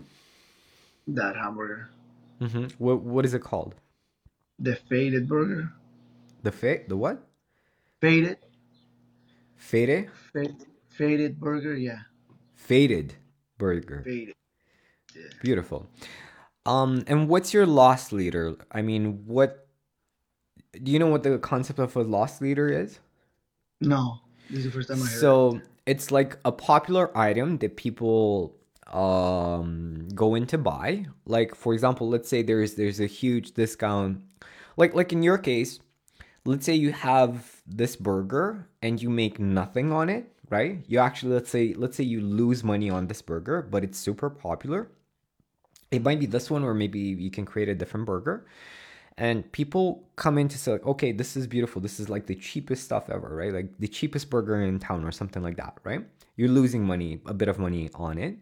That 1.09 1.37
hamburger, 1.37 1.91
Mm-hmm. 2.41 2.65
What 2.79 3.01
What 3.03 3.25
is 3.25 3.33
it 3.35 3.43
called? 3.43 3.75
the 4.59 4.75
faded 4.77 5.29
burger, 5.29 5.73
The 6.43 6.53
fa- 6.53 6.85
The 6.89 6.97
what? 6.97 7.17
faded, 8.01 8.39
Fade 9.57 10.11
faded, 10.33 10.67
faded 10.89 11.41
burger, 11.41 11.75
yeah, 11.75 12.03
Faded 12.55 13.15
burger. 13.59 14.03
faded. 14.05 14.35
Yeah. 15.17 15.29
Beautiful. 15.43 15.87
Um, 16.67 17.05
and 17.07 17.29
what's 17.29 17.55
your 17.55 17.65
loss 17.65 18.13
leader? 18.13 18.57
I 18.73 18.83
mean, 18.83 19.23
what 19.27 19.69
do 20.83 20.91
you 20.93 20.99
know 20.99 21.07
what 21.07 21.23
the 21.23 21.39
concept 21.39 21.79
of 21.79 21.95
a 21.97 22.03
loss 22.03 22.41
leader 22.41 22.69
is? 22.69 22.99
No, 23.81 24.21
this 24.51 24.61
is 24.61 24.65
the 24.67 24.71
first 24.71 24.89
time 24.89 24.99
I 24.99 25.07
heard 25.07 25.17
it. 25.17 25.21
So 25.21 25.61
it's 25.87 26.11
like 26.11 26.39
a 26.45 26.53
popular 26.53 27.17
item 27.17 27.59
that 27.59 27.77
people 27.77 28.57
um 28.89 30.09
go 30.15 30.35
in 30.35 30.47
to 30.49 30.59
buy. 30.59 31.07
Like 31.25 31.55
for 31.55 31.73
example, 31.73 32.09
let's 32.09 32.29
say 32.29 32.43
there's 32.43 32.75
there's 32.75 33.01
a 33.01 33.07
huge 33.07 33.53
discount. 33.53 34.21
Like 34.77 34.95
like 34.95 35.13
in 35.13 35.23
your 35.23 35.39
case, 35.39 35.79
let's 36.45 36.67
say 36.67 36.75
you 36.75 36.93
have 36.93 37.63
this 37.67 37.97
burger 37.97 38.69
and 38.83 39.01
you 39.01 39.11
make 39.11 39.39
nothing 39.39 39.93
on 39.93 40.09
it, 40.09 40.33
right? 40.51 40.85
You 40.89 40.99
actually 40.99 41.35
let's 41.35 41.51
say 41.51 41.75
let's 41.75 41.97
say 41.97 42.05
you 42.05 42.21
lose 42.21 42.65
money 42.65 42.91
on 42.91 43.07
this 43.07 43.23
burger, 43.23 43.63
but 43.63 43.85
it's 43.85 43.99
super 43.99 44.31
popular. 44.31 44.91
It 45.91 46.03
might 46.03 46.19
be 46.21 46.27
this 46.27 46.51
one 46.51 46.65
or 46.65 46.75
maybe 46.75 46.99
you 46.99 47.31
can 47.31 47.45
create 47.45 47.69
a 47.69 47.75
different 47.75 48.07
burger. 48.07 48.47
And 49.19 49.51
people 49.53 50.07
come 50.17 50.37
in 50.37 50.49
to 50.49 50.59
say 50.59 50.73
like, 50.73 50.87
okay 50.87 51.13
this 51.13 51.37
is 51.37 51.47
beautiful. 51.47 51.81
This 51.81 51.99
is 52.01 52.09
like 52.09 52.27
the 52.27 52.35
cheapest 52.35 52.85
stuff 52.85 53.09
ever 53.09 53.35
right? 53.35 53.53
Like 53.53 53.79
the 53.79 53.89
cheapest 53.89 54.29
burger 54.29 54.61
in 54.63 54.79
town 54.79 55.05
or 55.05 55.13
something 55.13 55.43
like 55.43 55.57
that 55.57 55.79
right? 55.85 56.05
You're 56.37 56.51
losing 56.51 56.85
money 56.85 57.21
a 57.27 57.35
bit 57.35 57.49
of 57.49 57.59
money 57.59 57.89
on 57.95 58.19
it. 58.19 58.37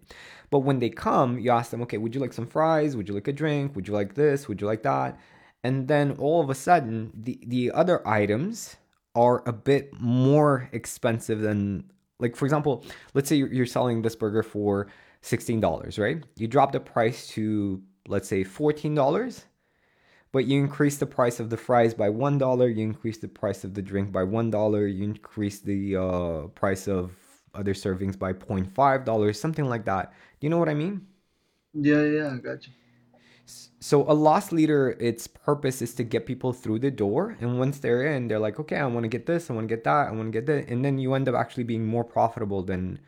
But 0.51 0.61
when 0.61 0.79
they 0.79 0.91
come 0.91 1.39
you 1.39 1.51
ask 1.51 1.71
them 1.71 1.83
okay 1.83 1.99
would 1.99 2.15
you 2.15 2.21
like 2.21 2.33
some 2.33 2.47
fries? 2.47 2.97
Would 2.97 3.09
you 3.09 3.15
like 3.15 3.29
a 3.29 3.33
drink? 3.33 3.77
Would 3.77 3.87
you 3.87 3.95
like 3.95 4.15
this? 4.15 4.49
Would 4.49 4.61
you 4.61 4.67
like 4.67 4.83
that? 4.83 5.19
And 5.63 5.89
then 5.89 6.17
all 6.19 6.41
of 6.43 6.51
a 6.51 6.55
sudden 6.55 7.13
the 7.15 7.39
the 7.47 7.71
other 7.71 8.07
items 8.07 8.77
are 9.15 9.43
a 9.47 9.53
bit 9.53 9.93
more 10.01 10.69
expensive 10.73 11.41
than 11.41 11.85
like 12.19 12.37
for 12.37 12.47
example 12.47 12.85
let's 13.15 13.29
say 13.29 13.37
you're, 13.37 13.53
you're 13.53 13.67
selling 13.67 14.03
this 14.03 14.17
burger 14.17 14.43
for 14.43 14.89
$16 15.25 15.99
right 15.99 16.23
you 16.37 16.47
drop 16.47 16.73
the 16.73 16.81
price 16.81 17.29
to 17.29 17.83
let's 18.09 18.29
say 18.29 18.45
$14 18.45 19.45
but 20.33 20.47
you 20.47 20.59
increase 20.59 20.97
the 20.99 21.07
price 21.07 21.39
of 21.39 21.49
the 21.49 21.57
fries 21.57 21.95
by 21.95 22.09
one 22.09 22.39
dollar. 22.39 22.69
You 22.69 22.83
increase 22.83 23.19
the 23.19 23.29
price 23.29 23.63
of 23.63 23.75
the 23.75 23.83
drink 23.83 24.11
by 24.11 24.25
one 24.25 24.51
dollar. 24.51 24.87
You 24.89 25.05
increase 25.05 25.61
the 25.61 25.97
uh, 25.97 26.49
price 26.49 26.89
of 26.89 27.13
other 27.55 27.73
servings 27.73 28.19
by 28.19 28.33
0.5 28.33 29.05
dollars, 29.05 29.39
something 29.39 29.67
like 29.67 29.85
that. 29.85 30.13
Do 30.41 30.47
you 30.47 30.51
know 30.51 30.59
what 30.59 30.69
I 30.69 30.75
mean? 30.75 31.07
Yeah, 31.75 32.03
yeah, 32.05 32.35
I 32.35 32.39
got 32.39 32.67
you. 32.67 32.73
So 33.81 34.03
a 34.11 34.15
loss 34.15 34.53
leader, 34.53 34.97
its 34.99 35.27
purpose 35.27 35.83
is 35.83 35.95
to 35.97 36.05
get 36.05 36.25
people 36.27 36.53
through 36.55 36.79
the 36.79 36.91
door, 36.91 37.37
and 37.41 37.59
once 37.59 37.79
they're 37.79 38.07
in, 38.07 38.29
they're 38.29 38.39
like, 38.39 38.59
okay, 38.59 38.77
I 38.77 38.87
want 38.87 39.05
to 39.05 39.09
get 39.09 39.27
this, 39.27 39.51
I 39.51 39.55
want 39.55 39.69
to 39.69 39.75
get 39.75 39.85
that, 39.85 40.09
I 40.09 40.13
want 40.13 40.33
to 40.33 40.41
get 40.41 40.47
that, 40.47 40.69
and 40.69 40.85
then 40.85 40.99
you 40.99 41.13
end 41.15 41.29
up 41.29 41.35
actually 41.35 41.65
being 41.65 41.87
more 41.87 42.05
profitable 42.05 42.63
than 42.63 43.01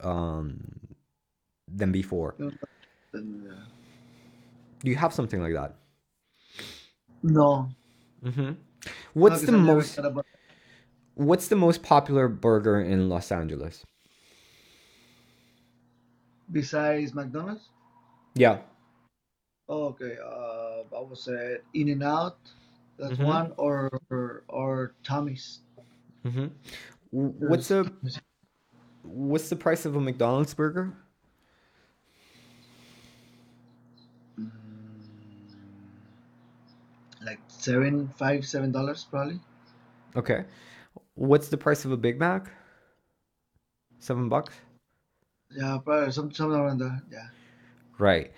um 0.00 0.87
than 1.74 1.92
before. 1.92 2.34
Do 3.12 3.54
you 4.82 4.96
have 4.96 5.12
something 5.12 5.40
like 5.42 5.54
that? 5.54 5.74
No, 7.22 7.68
Mm-hmm. 8.24 8.52
What's 9.14 9.40
because 9.40 9.52
the 9.52 9.58
most. 9.58 9.98
What's 11.14 11.48
the 11.48 11.56
most 11.56 11.82
popular 11.82 12.28
burger 12.28 12.80
in 12.80 13.08
Los 13.08 13.32
Angeles? 13.32 13.84
Besides 16.50 17.14
McDonald's. 17.14 17.68
Yeah. 18.34 18.58
Oh, 19.68 19.86
okay. 19.86 20.16
Uh, 20.24 20.96
I 20.96 21.00
would 21.00 21.18
say 21.18 21.58
In 21.74 21.88
and 21.90 22.02
Out. 22.02 22.38
That's 22.98 23.12
Mm-hmm. 23.14 23.24
one, 23.24 23.52
or 23.56 23.90
or, 24.10 24.42
or 24.48 24.94
Tommy's. 25.04 25.60
Mm-hmm. 26.24 26.46
What's 27.10 27.70
a 27.70 27.90
What's 29.02 29.48
the 29.48 29.56
price 29.56 29.86
of 29.86 29.96
a 29.96 30.00
McDonald's 30.00 30.54
burger? 30.54 30.92
Like 37.24 37.40
seven, 37.48 38.08
five, 38.16 38.46
seven 38.46 38.72
dollars 38.72 39.06
probably. 39.10 39.40
Okay. 40.16 40.44
What's 41.14 41.48
the 41.48 41.56
price 41.56 41.84
of 41.84 41.92
a 41.92 41.96
Big 41.96 42.18
Mac? 42.18 42.50
Seven 43.98 44.28
bucks? 44.28 44.54
Yeah, 45.50 45.78
probably 45.84 46.12
some 46.12 46.32
something 46.32 46.58
around 46.58 46.78
there. 46.78 47.02
Yeah. 47.10 47.28
Right. 47.98 48.32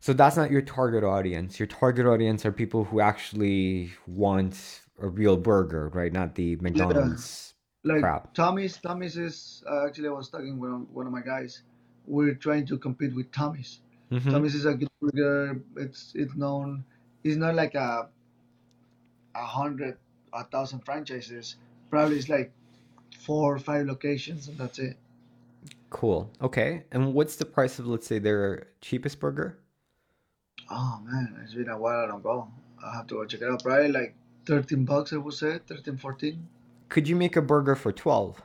So 0.00 0.12
that's 0.12 0.36
not 0.36 0.50
your 0.50 0.62
target 0.62 1.02
audience. 1.04 1.58
Your 1.58 1.66
target 1.66 2.06
audience 2.06 2.44
are 2.46 2.52
people 2.52 2.84
who 2.84 3.00
actually 3.00 3.90
want 4.06 4.82
a 5.00 5.08
real 5.08 5.36
burger, 5.36 5.88
right? 5.94 6.12
Not 6.12 6.34
the 6.34 6.44
Yeah. 6.44 6.56
McDonald's 6.60 7.54
Like 7.84 8.00
crap. 8.00 8.34
Tommy's. 8.34 8.76
Tommy's 8.78 9.16
is 9.16 9.64
uh, 9.70 9.86
actually 9.86 10.08
I 10.08 10.12
was 10.12 10.28
talking 10.28 10.58
with 10.58 10.72
one 10.92 11.06
of 11.06 11.12
my 11.12 11.22
guys. 11.22 11.62
We're 12.06 12.34
trying 12.34 12.66
to 12.66 12.78
compete 12.78 13.14
with 13.14 13.32
Tommy's. 13.32 13.80
Mm-hmm. 14.12 14.30
Tommy's 14.30 14.54
is 14.54 14.66
a 14.66 14.74
good 14.74 14.88
burger. 15.00 15.60
It's 15.76 16.12
it's 16.14 16.34
known. 16.36 16.84
It's 17.26 17.36
not 17.36 17.54
like 17.54 17.74
a 17.74 18.08
a 19.34 19.44
hundred, 19.46 19.98
a 20.32 20.44
thousand 20.44 20.80
franchises. 20.80 21.56
Probably 21.90 22.16
it's 22.18 22.28
like 22.28 22.52
four 23.18 23.54
or 23.54 23.58
five 23.58 23.86
locations, 23.86 24.48
and 24.48 24.58
that's 24.58 24.78
it. 24.78 24.96
Cool. 25.90 26.30
Okay. 26.40 26.84
And 26.92 27.14
what's 27.14 27.36
the 27.36 27.44
price 27.44 27.78
of, 27.78 27.86
let's 27.86 28.06
say, 28.06 28.18
their 28.18 28.68
cheapest 28.80 29.20
burger? 29.20 29.58
Oh 30.70 31.00
man, 31.04 31.40
it's 31.42 31.54
been 31.54 31.68
a 31.68 31.76
while 31.76 32.04
I 32.04 32.06
don't 32.06 32.22
go. 32.22 32.48
I 32.84 32.94
have 32.94 33.08
to 33.08 33.14
go 33.16 33.24
check 33.26 33.42
it 33.42 33.50
out. 33.50 33.64
Probably 33.64 33.88
like 33.90 34.14
13 34.46 34.84
bucks, 34.84 35.12
I 35.12 35.16
would 35.16 35.34
say. 35.34 35.58
13, 35.58 35.96
14. 35.96 36.48
Could 36.88 37.08
you 37.08 37.14
make 37.14 37.36
a 37.36 37.42
burger 37.42 37.76
for 37.76 37.92
12? 37.92 38.42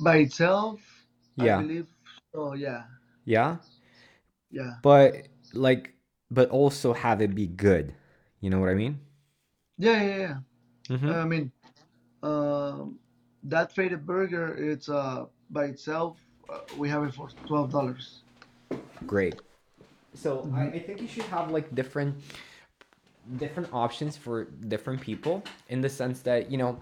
By 0.00 0.16
itself, 0.18 1.06
I 1.38 1.46
Yeah. 1.46 1.56
believe. 1.56 1.86
Oh 2.34 2.54
yeah, 2.54 2.84
Yeah. 3.24 3.58
yeah, 4.50 4.74
But 4.82 5.28
like, 5.54 5.94
but 6.30 6.50
also 6.50 6.92
have 6.92 7.20
it 7.20 7.34
be 7.34 7.46
good. 7.46 7.94
You 8.40 8.50
know 8.50 8.60
what 8.60 8.68
I 8.70 8.74
mean? 8.74 9.00
yeah, 9.78 10.02
yeah, 10.02 10.16
yeah. 10.18 10.36
Mm-hmm. 10.88 11.12
I 11.12 11.24
mean, 11.24 11.52
um, 12.22 12.98
that 13.44 13.72
faded 13.72 14.06
burger, 14.06 14.54
it's 14.56 14.88
uh 14.88 15.26
by 15.50 15.66
itself. 15.66 16.18
Uh, 16.48 16.60
we 16.78 16.88
have 16.88 17.04
it 17.04 17.14
for 17.14 17.28
twelve 17.46 17.70
dollars. 17.72 18.24
Great. 19.06 19.40
So 20.14 20.50
I, 20.54 20.62
hmm 20.62 20.70
I 20.76 20.78
think 20.80 21.00
you 21.00 21.08
should 21.08 21.24
have 21.26 21.50
like 21.50 21.74
different 21.74 22.16
different 23.36 23.68
options 23.72 24.16
for 24.16 24.44
different 24.44 25.00
people 25.00 25.42
in 25.68 25.80
the 25.80 25.88
sense 25.88 26.22
that 26.22 26.50
you 26.50 26.56
know 26.58 26.78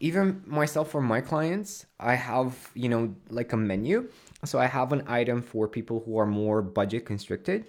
even 0.00 0.42
myself 0.46 0.94
or 0.94 1.00
my 1.00 1.20
clients 1.20 1.86
i 2.00 2.14
have 2.14 2.70
you 2.74 2.88
know 2.88 3.14
like 3.30 3.52
a 3.52 3.56
menu 3.56 4.08
so 4.44 4.58
i 4.58 4.66
have 4.66 4.92
an 4.92 5.02
item 5.06 5.42
for 5.42 5.68
people 5.68 6.02
who 6.06 6.18
are 6.18 6.26
more 6.26 6.62
budget 6.62 7.04
constricted 7.04 7.66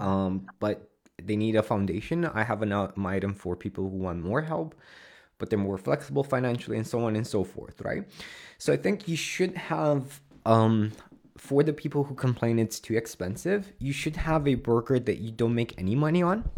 um 0.00 0.46
but 0.58 0.90
they 1.22 1.36
need 1.36 1.56
a 1.56 1.62
foundation 1.62 2.24
i 2.26 2.42
have 2.42 2.62
an, 2.62 2.72
uh, 2.72 2.90
item 3.04 3.34
for 3.34 3.56
people 3.56 3.88
who 3.88 3.96
want 3.96 4.20
more 4.22 4.42
help 4.42 4.74
but 5.38 5.50
they're 5.50 5.58
more 5.58 5.78
flexible 5.78 6.24
financially 6.24 6.76
and 6.76 6.86
so 6.86 7.04
on 7.04 7.16
and 7.16 7.26
so 7.26 7.44
forth 7.44 7.80
right 7.82 8.04
so 8.58 8.72
i 8.72 8.76
think 8.76 9.08
you 9.08 9.16
should 9.16 9.56
have 9.56 10.20
um 10.46 10.92
for 11.36 11.62
the 11.62 11.72
people 11.72 12.04
who 12.04 12.14
complain 12.14 12.58
it's 12.58 12.78
too 12.78 12.94
expensive 12.94 13.72
you 13.78 13.92
should 13.92 14.16
have 14.16 14.46
a 14.46 14.54
burger 14.54 14.98
that 14.98 15.18
you 15.18 15.30
don't 15.30 15.54
make 15.54 15.78
any 15.78 15.94
money 15.94 16.22
on 16.22 16.48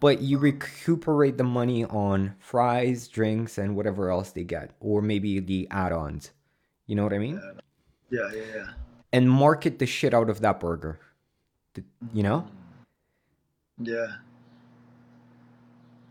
but 0.00 0.22
you 0.22 0.38
recuperate 0.38 1.36
the 1.36 1.44
money 1.44 1.84
on 1.84 2.34
fries, 2.38 3.06
drinks, 3.06 3.58
and 3.58 3.76
whatever 3.76 4.10
else 4.10 4.30
they 4.30 4.44
get, 4.44 4.72
or 4.80 5.02
maybe 5.02 5.38
the 5.38 5.68
add-ons. 5.70 6.32
You 6.86 6.96
know 6.96 7.04
what 7.04 7.12
I 7.12 7.18
mean? 7.18 7.40
Yeah, 8.10 8.30
yeah, 8.34 8.42
yeah. 8.56 8.66
And 9.12 9.30
market 9.30 9.78
the 9.78 9.86
shit 9.86 10.14
out 10.14 10.30
of 10.30 10.40
that 10.40 10.58
burger. 10.58 10.98
You 12.12 12.22
know? 12.22 12.46
Yeah. 13.78 14.06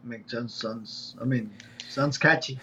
Make 0.04 0.30
sounds 0.30 0.54
sounds. 0.54 1.15
I 1.22 1.26
mean, 1.26 1.52
sounds 1.89 2.17
catchy. 2.17 2.60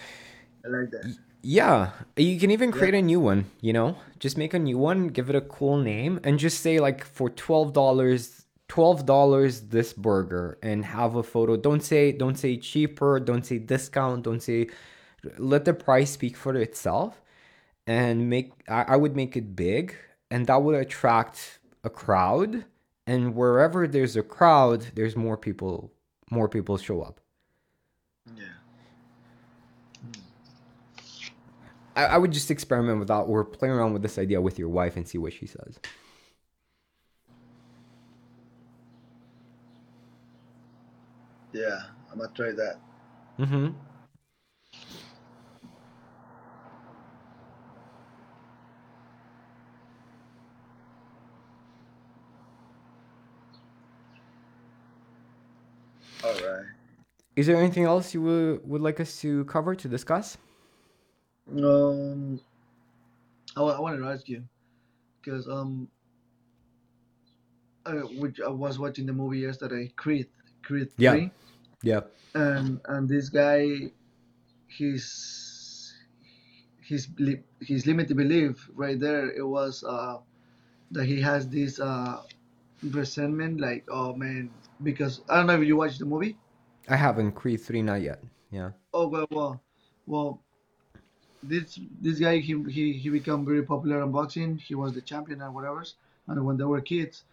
I 0.64 0.68
like 0.68 0.90
that. 0.90 1.16
Yeah, 1.42 1.92
you 2.16 2.40
can 2.40 2.50
even 2.50 2.72
Yeah. 2.72 2.76
create 2.78 2.94
a 2.94 3.02
new 3.02 3.20
one, 3.20 3.46
you 3.60 3.72
know? 3.72 3.96
Just 4.18 4.36
make 4.38 4.54
a 4.54 4.58
new 4.58 4.78
one, 4.78 5.08
give 5.08 5.28
it 5.30 5.36
a 5.36 5.40
cool 5.40 5.76
name, 5.78 6.18
and 6.24 6.38
just 6.38 6.60
say 6.60 6.80
like 6.80 7.04
for 7.04 7.30
twelve 7.30 7.72
dollars, 7.72 8.46
twelve 8.68 9.06
dollars 9.06 9.60
this 9.68 9.92
burger, 9.92 10.58
and 10.62 10.84
have 10.86 11.14
a 11.14 11.22
photo. 11.22 11.56
Don't 11.56 11.82
say 11.82 12.10
don't 12.12 12.36
say 12.36 12.56
cheaper, 12.56 13.20
don't 13.20 13.44
say 13.46 13.58
discount, 13.58 14.24
don't 14.24 14.42
say 14.42 14.68
let 15.38 15.64
the 15.64 15.74
price 15.74 16.10
speak 16.12 16.36
for 16.36 16.54
itself 16.56 17.20
and 17.86 18.30
make 18.30 18.52
I, 18.68 18.82
I 18.94 18.96
would 18.96 19.16
make 19.16 19.36
it 19.36 19.56
big 19.56 19.96
and 20.30 20.46
that 20.46 20.62
would 20.62 20.76
attract 20.76 21.58
a 21.84 21.90
crowd 21.90 22.64
and 23.06 23.34
wherever 23.34 23.86
there's 23.86 24.16
a 24.16 24.22
crowd, 24.22 24.88
there's 24.94 25.16
more 25.16 25.36
people 25.36 25.92
more 26.30 26.48
people 26.48 26.76
show 26.76 27.02
up. 27.02 27.20
Yeah. 28.36 28.44
I, 31.94 32.04
I 32.06 32.18
would 32.18 32.32
just 32.32 32.50
experiment 32.50 32.98
with 32.98 33.08
that 33.08 33.20
or 33.20 33.44
play 33.44 33.68
around 33.68 33.92
with 33.92 34.02
this 34.02 34.18
idea 34.18 34.40
with 34.40 34.58
your 34.58 34.68
wife 34.68 34.96
and 34.96 35.06
see 35.06 35.18
what 35.18 35.32
she 35.32 35.46
says. 35.46 35.78
Yeah. 41.52 41.80
I'm 42.10 42.18
gonna 42.18 42.32
try 42.34 42.50
that. 42.52 42.78
Mm-hmm. 43.38 43.68
All 56.24 56.32
right. 56.34 56.66
Is 57.36 57.46
there 57.46 57.56
anything 57.56 57.84
else 57.84 58.12
you 58.14 58.22
would, 58.22 58.68
would 58.68 58.80
like 58.82 58.98
us 59.00 59.20
to 59.20 59.44
cover 59.44 59.74
to 59.76 59.88
discuss? 59.88 60.36
Um, 61.50 62.40
I, 63.56 63.62
I 63.62 63.80
wanted 63.80 63.98
to 63.98 64.06
ask 64.08 64.28
you 64.28 64.48
because 65.22 65.48
um, 65.48 65.90
I, 67.84 67.92
which 67.94 68.40
I 68.40 68.48
was 68.48 68.78
watching 68.78 69.06
the 69.06 69.12
movie 69.12 69.38
yesterday, 69.40 69.88
Creed, 69.96 70.28
Creed 70.62 70.92
Yeah. 70.98 71.14
Three, 71.14 71.32
Yeah. 71.82 72.02
and 72.34 72.80
and 72.86 73.08
this 73.08 73.28
guy, 73.28 73.92
his 74.68 75.94
his 76.82 77.08
his 77.60 77.86
limited 77.86 78.16
belief 78.16 78.70
right 78.74 78.98
there. 79.00 79.30
It 79.30 79.46
was 79.46 79.84
uh 79.84 80.20
that 80.92 81.06
he 81.06 81.20
has 81.22 81.48
this 81.48 81.80
uh 81.80 82.22
resentment, 82.82 83.60
like 83.60 83.86
oh 83.90 84.14
man, 84.14 84.52
because 84.82 85.22
I 85.28 85.36
don't 85.36 85.46
know 85.46 85.60
if 85.60 85.66
you 85.66 85.76
watched 85.76 85.98
the 85.98 86.06
movie. 86.06 86.38
I 86.88 86.96
haven't 86.96 87.32
Creed 87.32 87.60
3 87.60 87.82
not 87.82 88.00
yet. 88.02 88.22
Yeah. 88.50 88.72
Oh 88.92 89.06
well, 89.08 89.26
well, 89.30 89.62
well. 90.06 90.42
This 91.42 91.78
this 92.02 92.18
guy 92.18 92.38
he 92.40 92.62
he 92.64 92.92
he 92.92 93.08
become 93.08 93.46
very 93.46 93.62
popular 93.62 94.02
in 94.02 94.12
boxing. 94.12 94.58
He 94.58 94.74
was 94.74 94.92
the 94.92 95.00
champion 95.00 95.40
and 95.40 95.54
whatever. 95.54 95.82
And 96.26 96.44
when 96.44 96.58
they 96.58 96.64
were 96.64 96.82
kids, 96.82 97.24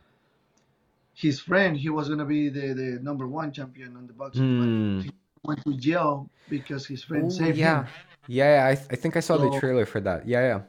his 1.15 1.39
friend 1.39 1.75
he 1.77 1.89
was 1.89 2.07
gonna 2.09 2.25
be 2.25 2.49
the 2.49 2.73
the 2.73 2.99
number 3.01 3.27
one 3.27 3.51
champion 3.51 3.95
in 3.97 4.05
the 4.07 4.13
boxing, 4.13 4.53
but 4.55 4.69
Hmm. 4.69 5.01
he 5.01 5.09
went 5.43 5.63
to 5.65 5.73
jail 5.75 6.29
because 6.49 6.85
his 6.85 7.03
friend 7.03 7.31
Oh 7.31 7.33
saved 7.33 7.59
yeah. 7.59 7.61
him. 7.61 7.89
Yeah, 8.27 8.55
yeah, 8.55 8.65
I, 8.67 8.71
I 8.71 8.95
think 8.95 9.17
I 9.17 9.19
saw 9.19 9.37
the 9.37 9.49
trailer 9.49 9.85
for 9.85 9.99
that. 10.01 10.27
Yeah, 10.27 10.41
yeah. 10.41 10.61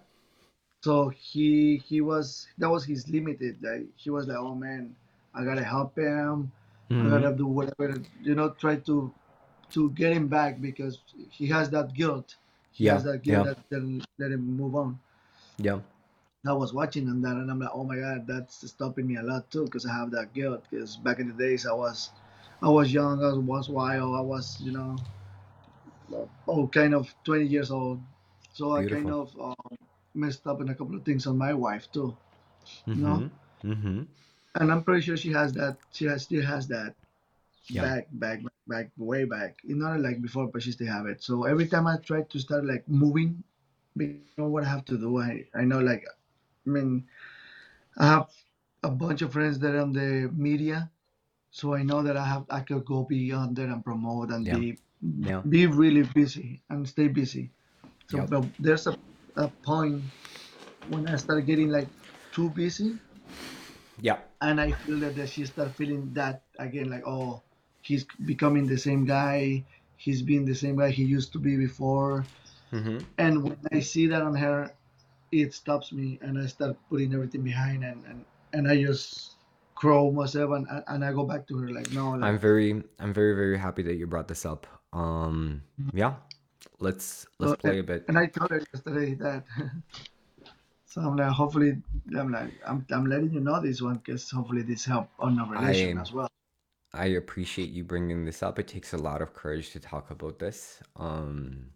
so 0.83 1.09
he 1.09 1.79
he 1.79 2.01
was 2.01 2.47
that 2.59 2.71
was 2.71 2.85
his 2.85 3.09
limited. 3.09 3.59
Like 3.63 3.87
he 3.97 4.11
was 4.11 4.27
like, 4.27 4.39
oh 4.39 4.55
man, 4.55 4.95
I 5.35 5.45
gotta 5.45 5.65
help 5.65 5.97
him. 5.99 6.53
I 7.01 7.09
Mm-hmm. 7.09 7.21
gotta 7.21 7.35
do 7.35 7.47
whatever 7.47 8.01
you 8.23 8.35
know, 8.35 8.51
try 8.51 8.77
to 8.77 9.13
to 9.73 9.91
get 9.91 10.13
him 10.13 10.29
back 10.29 10.61
because 10.61 10.99
he 11.31 11.47
has 11.49 11.71
that 11.71 11.95
guilt. 11.95 12.37
He 12.73 12.87
Yeah, 12.87 12.95
has 12.95 13.05
that 13.05 13.23
guilt 13.23 13.43
yeah, 13.43 13.45
that 13.45 13.59
that 13.71 13.83
let 14.19 14.33
him 14.33 14.57
move 14.57 14.75
on. 14.77 14.99
yeah. 15.59 15.79
I 16.47 16.53
was 16.53 16.73
watching 16.73 17.09
and 17.09 17.25
that, 17.25 17.37
and 17.37 17.51
I'm 17.51 17.59
like, 17.59 17.71
oh 17.75 17.83
my 17.85 17.99
god, 17.99 18.27
that's 18.27 18.71
stopping 18.71 19.07
me 19.09 19.17
a 19.17 19.23
lot 19.23 19.51
too, 19.51 19.65
because 19.65 19.85
I 19.87 19.93
have 19.95 20.11
that 20.13 20.33
guilt. 20.33 20.65
Because 20.71 20.97
back 20.97 21.19
in 21.19 21.27
the 21.29 21.35
days, 21.35 21.67
I 21.67 21.73
was, 21.73 22.11
I 22.63 22.69
was 22.69 22.93
young, 22.93 23.23
I 23.25 23.33
was 23.33 23.69
wild, 23.69 24.15
I 24.17 24.21
was, 24.21 24.61
you 24.61 24.71
know, 24.73 24.97
oh, 26.49 26.67
kind 26.69 26.95
of 26.95 27.15
20 27.25 27.47
years 27.47 27.71
old. 27.71 28.01
So 28.53 28.73
I 28.77 28.83
kind 28.83 29.11
of, 29.11 29.35
um, 29.41 29.55
messed 30.15 30.47
up 30.47 30.61
in 30.61 30.69
a 30.69 30.75
couple 30.75 30.97
of 30.97 31.05
things 31.05 31.27
on 31.27 31.37
my 31.39 31.53
wife 31.55 31.91
too. 31.93 32.17
You 32.93 33.03
know, 33.03 33.25
Mm-hmm. 33.65 34.03
And 34.55 34.71
I'm 34.73 34.83
pretty 34.85 35.03
sure 35.03 35.17
she 35.17 35.33
has 35.33 35.53
that. 35.55 35.79
She 35.93 36.07
has 36.07 36.23
still 36.25 36.43
has 36.43 36.69
that 36.69 36.95
Yeah. 37.69 37.83
back, 37.83 38.09
back, 38.13 38.41
back, 38.67 38.91
way 38.97 39.25
back. 39.25 39.59
You 39.65 39.77
know, 39.77 39.97
like 39.97 40.23
before, 40.23 40.49
but 40.49 40.63
she 40.63 40.73
still 40.73 40.89
have 40.93 41.07
it. 41.07 41.23
So 41.23 41.45
every 41.45 41.67
time 41.69 41.87
I 41.87 41.97
try 41.99 42.23
to 42.23 42.39
start 42.41 42.65
like 42.67 42.89
moving, 42.89 43.43
you 43.97 44.21
know 44.39 44.49
what 44.49 44.65
I 44.65 44.69
have 44.69 44.85
to 44.87 44.99
do. 44.99 45.19
I 45.19 45.47
I 45.55 45.65
know 45.65 45.81
like, 45.81 46.05
I 46.67 46.71
mean, 46.71 47.05
I 47.99 48.07
have 48.07 48.29
a 48.83 48.91
bunch 48.91 49.23
of 49.23 49.33
friends 49.33 49.59
that 49.61 49.75
are 49.75 49.81
on 49.81 49.93
the 49.93 50.31
media, 50.35 50.91
so 51.51 51.75
I 51.75 51.83
know 51.83 52.03
that 52.03 52.17
I 52.17 52.25
have 52.27 52.47
I 52.51 52.61
could 52.61 52.85
go 52.85 53.05
beyond 53.05 53.57
there 53.57 53.71
and 53.71 53.85
promote 53.85 54.31
and 54.31 54.49
Yeah. 54.49 54.59
be 54.59 54.79
Yeah. 55.21 55.43
be 55.49 55.67
really 55.67 56.05
busy 56.05 56.63
and 56.71 56.89
stay 56.89 57.09
busy. 57.09 57.51
So, 58.09 58.27
but 58.27 58.45
there's 58.59 58.87
a, 58.87 58.97
a 59.37 59.49
point 59.65 60.05
when 60.87 61.07
I 61.07 61.17
start 61.17 61.47
getting 61.47 61.71
like 61.71 61.91
too 62.33 62.51
busy, 62.51 63.01
Yeah. 64.01 64.19
and 64.41 64.61
I 64.61 64.73
feel 64.73 64.99
that, 65.01 65.17
that 65.17 65.29
she 65.29 65.47
start 65.47 65.71
feeling 65.75 66.13
that 66.15 66.43
again, 66.59 66.91
like 66.91 67.07
oh, 67.07 67.43
he's 67.83 68.05
becoming 68.25 68.67
the 68.67 68.77
same 68.79 69.05
guy. 69.07 69.65
He's 69.97 70.23
being 70.23 70.45
the 70.45 70.55
same 70.55 70.77
guy 70.77 70.91
he 70.91 71.05
used 71.05 71.33
to 71.33 71.39
be 71.39 71.57
before. 71.57 72.25
Mm-hmm. 72.73 72.99
And 73.19 73.43
when 73.45 73.57
I 73.73 73.81
see 73.81 74.07
that 74.09 74.23
on 74.23 74.35
her, 74.35 74.71
it 75.33 75.55
stops 75.55 75.93
me, 75.93 76.19
and 76.23 76.39
I 76.39 76.47
start 76.47 76.77
putting 76.91 77.15
everything 77.15 77.43
behind, 77.43 77.85
and 77.85 78.05
and, 78.07 78.25
and 78.53 78.69
I 78.69 78.83
just 78.83 79.37
crow 79.75 80.11
myself, 80.11 80.51
and 80.53 80.67
and 80.89 81.05
I 81.05 81.13
go 81.13 81.25
back 81.25 81.47
to 81.49 81.57
her 81.59 81.69
like 81.71 81.91
no, 81.93 82.11
like 82.11 82.23
I'm 82.23 82.39
very 82.39 82.83
I'm 82.99 83.13
very 83.15 83.35
very 83.35 83.57
happy 83.59 83.83
that 83.83 83.95
you 83.95 84.07
brought 84.07 84.29
this 84.29 84.45
up. 84.45 84.67
Um 84.93 85.63
yeah. 85.93 86.15
Let's 86.81 87.27
let's 87.39 87.53
So, 87.53 87.57
play 87.57 87.79
a 87.79 87.83
bit. 87.85 88.05
and 88.09 88.19
I 88.19 88.27
told 88.27 88.51
her 88.51 88.61
yesterday 88.73 89.15
that. 89.15 89.45
so 90.95 91.01
I'm 91.01 91.17
like, 91.17 91.33
hopefully, 91.33 91.77
I'm 92.17 92.31
like, 92.31 92.53
I'm, 92.65 92.87
I'm 92.91 93.07
letting 93.07 93.33
you 93.33 93.41
know 93.41 93.61
this 93.61 93.83
one 93.83 93.97
because 93.97 94.31
hopefully 94.31 94.63
this 94.63 94.85
help 94.85 95.09
on 95.19 95.37
our 95.41 95.51
relation 95.51 95.99
I 95.99 96.01
as 96.01 96.13
well. 96.13 96.29
I 96.93 97.07
appreciate 97.07 97.71
you 97.71 97.83
bringing 97.83 98.25
this 98.25 98.45
up. 98.45 98.61
It 98.61 98.69
takes 98.69 98.93
a 98.93 98.97
lot 98.97 99.21
of 99.21 99.35
courage 99.35 99.73
to 99.73 99.81
talk 99.81 100.13
about 100.13 100.39
this. 100.39 100.81
Um 100.95 101.67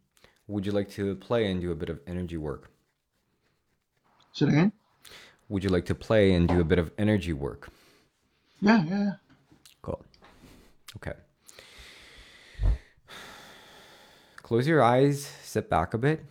would 0.46 0.64
you 0.64 0.70
like 0.70 0.88
to 0.90 1.16
play 1.16 1.50
and 1.50 1.60
do 1.60 1.72
a 1.72 1.74
bit 1.74 1.88
of 1.88 1.98
energy 2.06 2.36
work? 2.36 2.70
Say 4.32 4.46
it 4.46 4.50
again? 4.50 4.72
Would 5.48 5.64
you 5.64 5.70
like 5.70 5.86
to 5.86 5.96
play 5.96 6.34
and 6.34 6.46
do 6.46 6.60
a 6.60 6.64
bit 6.64 6.78
of 6.78 6.92
energy 6.96 7.32
work? 7.32 7.70
Yeah, 8.60 8.84
yeah, 8.84 8.98
yeah. 8.98 9.12
Cool. 9.82 10.00
Okay. 10.96 11.14
Close 14.36 14.68
your 14.68 14.80
eyes, 14.80 15.28
sit 15.42 15.68
back 15.68 15.92
a 15.92 15.98
bit. 15.98 16.24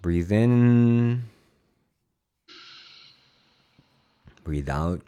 Breathe 0.00 0.30
in. 0.30 1.24
Breathe 4.44 4.68
out. 4.68 5.02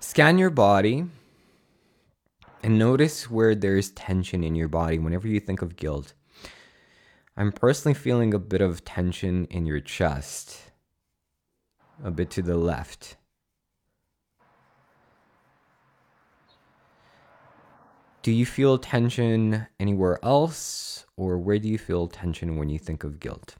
Scan 0.00 0.38
your 0.38 0.50
body 0.50 1.04
and 2.62 2.78
notice 2.78 3.30
where 3.30 3.54
there's 3.54 3.90
tension 3.90 4.42
in 4.42 4.54
your 4.54 4.66
body 4.66 4.98
whenever 4.98 5.28
you 5.28 5.38
think 5.38 5.60
of 5.62 5.76
guilt. 5.76 6.14
I'm 7.36 7.52
personally 7.52 7.94
feeling 7.94 8.32
a 8.34 8.38
bit 8.38 8.62
of 8.62 8.84
tension 8.84 9.46
in 9.50 9.66
your 9.66 9.80
chest, 9.80 10.72
a 12.02 12.10
bit 12.10 12.30
to 12.30 12.42
the 12.42 12.56
left. 12.56 13.17
Do 18.28 18.34
you 18.34 18.44
feel 18.44 18.76
tension 18.76 19.68
anywhere 19.80 20.22
else, 20.22 21.06
or 21.16 21.38
where 21.38 21.58
do 21.58 21.66
you 21.66 21.78
feel 21.78 22.08
tension 22.08 22.58
when 22.58 22.68
you 22.68 22.78
think 22.78 23.02
of 23.02 23.20
guilt? 23.20 23.56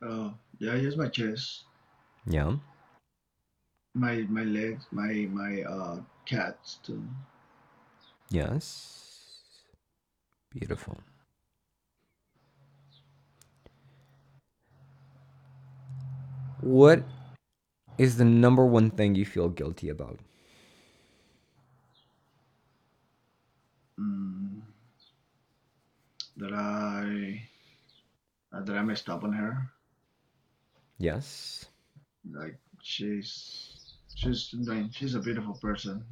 Oh, 0.00 0.32
yeah, 0.58 0.76
here's 0.76 0.96
my 0.96 1.08
chest, 1.08 1.64
Yeah. 2.26 2.56
my 3.92 4.22
my 4.30 4.44
legs, 4.44 4.86
my 4.92 5.28
my 5.30 5.60
uh 5.60 6.00
cats 6.24 6.78
too. 6.82 7.06
Yes. 8.30 9.64
Beautiful. 10.50 10.96
What 16.62 17.04
is 17.98 18.16
the 18.16 18.24
number 18.24 18.64
one 18.64 18.90
thing 18.90 19.14
you 19.14 19.26
feel 19.26 19.50
guilty 19.50 19.90
about? 19.90 20.18
Mm, 23.98 24.60
that 26.36 26.52
I 26.52 27.42
on 29.08 29.32
her. 29.32 29.70
Yes. 30.98 31.66
Like 32.30 32.58
she's 32.82 33.94
she's 34.14 34.54
I 34.68 34.74
mean, 34.74 34.90
she's 34.90 35.14
a 35.14 35.20
beautiful 35.20 35.54
person. 35.54 36.04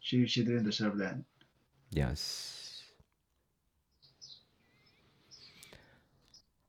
She 0.00 0.26
she 0.26 0.44
didn't 0.44 0.64
deserve 0.64 0.98
that. 0.98 1.16
Yes. 1.90 2.82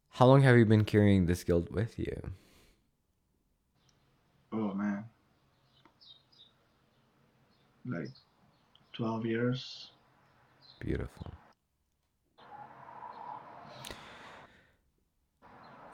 How 0.09 0.25
long 0.25 0.41
have 0.41 0.57
you 0.57 0.65
been 0.65 0.83
carrying 0.83 1.25
this 1.25 1.43
guilt 1.43 1.71
with 1.71 1.97
you? 1.97 2.31
Oh 4.51 4.73
man, 4.73 5.05
like 7.85 8.09
twelve 8.91 9.25
years. 9.25 9.91
Beautiful. 10.79 11.31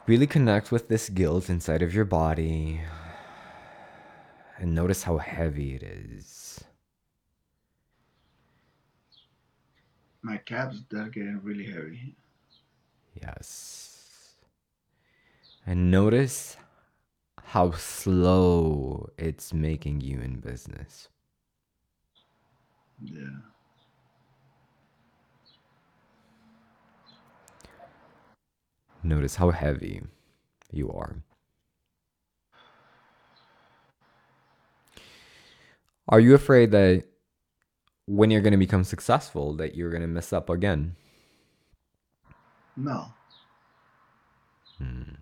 Really 0.06 0.28
connect 0.28 0.70
with 0.70 0.86
this 0.88 1.08
guilt 1.08 1.50
inside 1.50 1.82
of 1.82 1.92
your 1.92 2.04
body 2.04 2.80
and 4.58 4.72
notice 4.72 5.02
how 5.02 5.18
heavy 5.18 5.74
it 5.74 5.82
is. 5.82 6.62
My 10.22 10.36
calves 10.36 10.84
they're 10.88 11.08
getting 11.08 11.40
really 11.42 11.66
heavy. 11.66 12.14
Yes. 13.20 14.36
And 15.66 15.90
notice 15.90 16.56
how 17.42 17.72
slow 17.72 19.10
it's 19.18 19.52
making 19.52 20.02
you 20.02 20.20
in 20.20 20.38
business. 20.38 21.08
Yeah. 23.02 23.40
Notice 29.02 29.36
how 29.36 29.50
heavy 29.50 30.02
you 30.70 30.90
are. 30.90 31.16
Are 36.08 36.20
you 36.20 36.34
afraid 36.34 36.70
that 36.70 37.04
when 38.06 38.30
you're 38.30 38.40
going 38.40 38.52
to 38.52 38.58
become 38.58 38.84
successful 38.84 39.54
that 39.56 39.74
you're 39.74 39.90
going 39.90 40.02
to 40.02 40.08
mess 40.08 40.32
up 40.32 40.48
again? 40.48 40.94
No. 42.76 43.06
Hmm. 44.78 45.16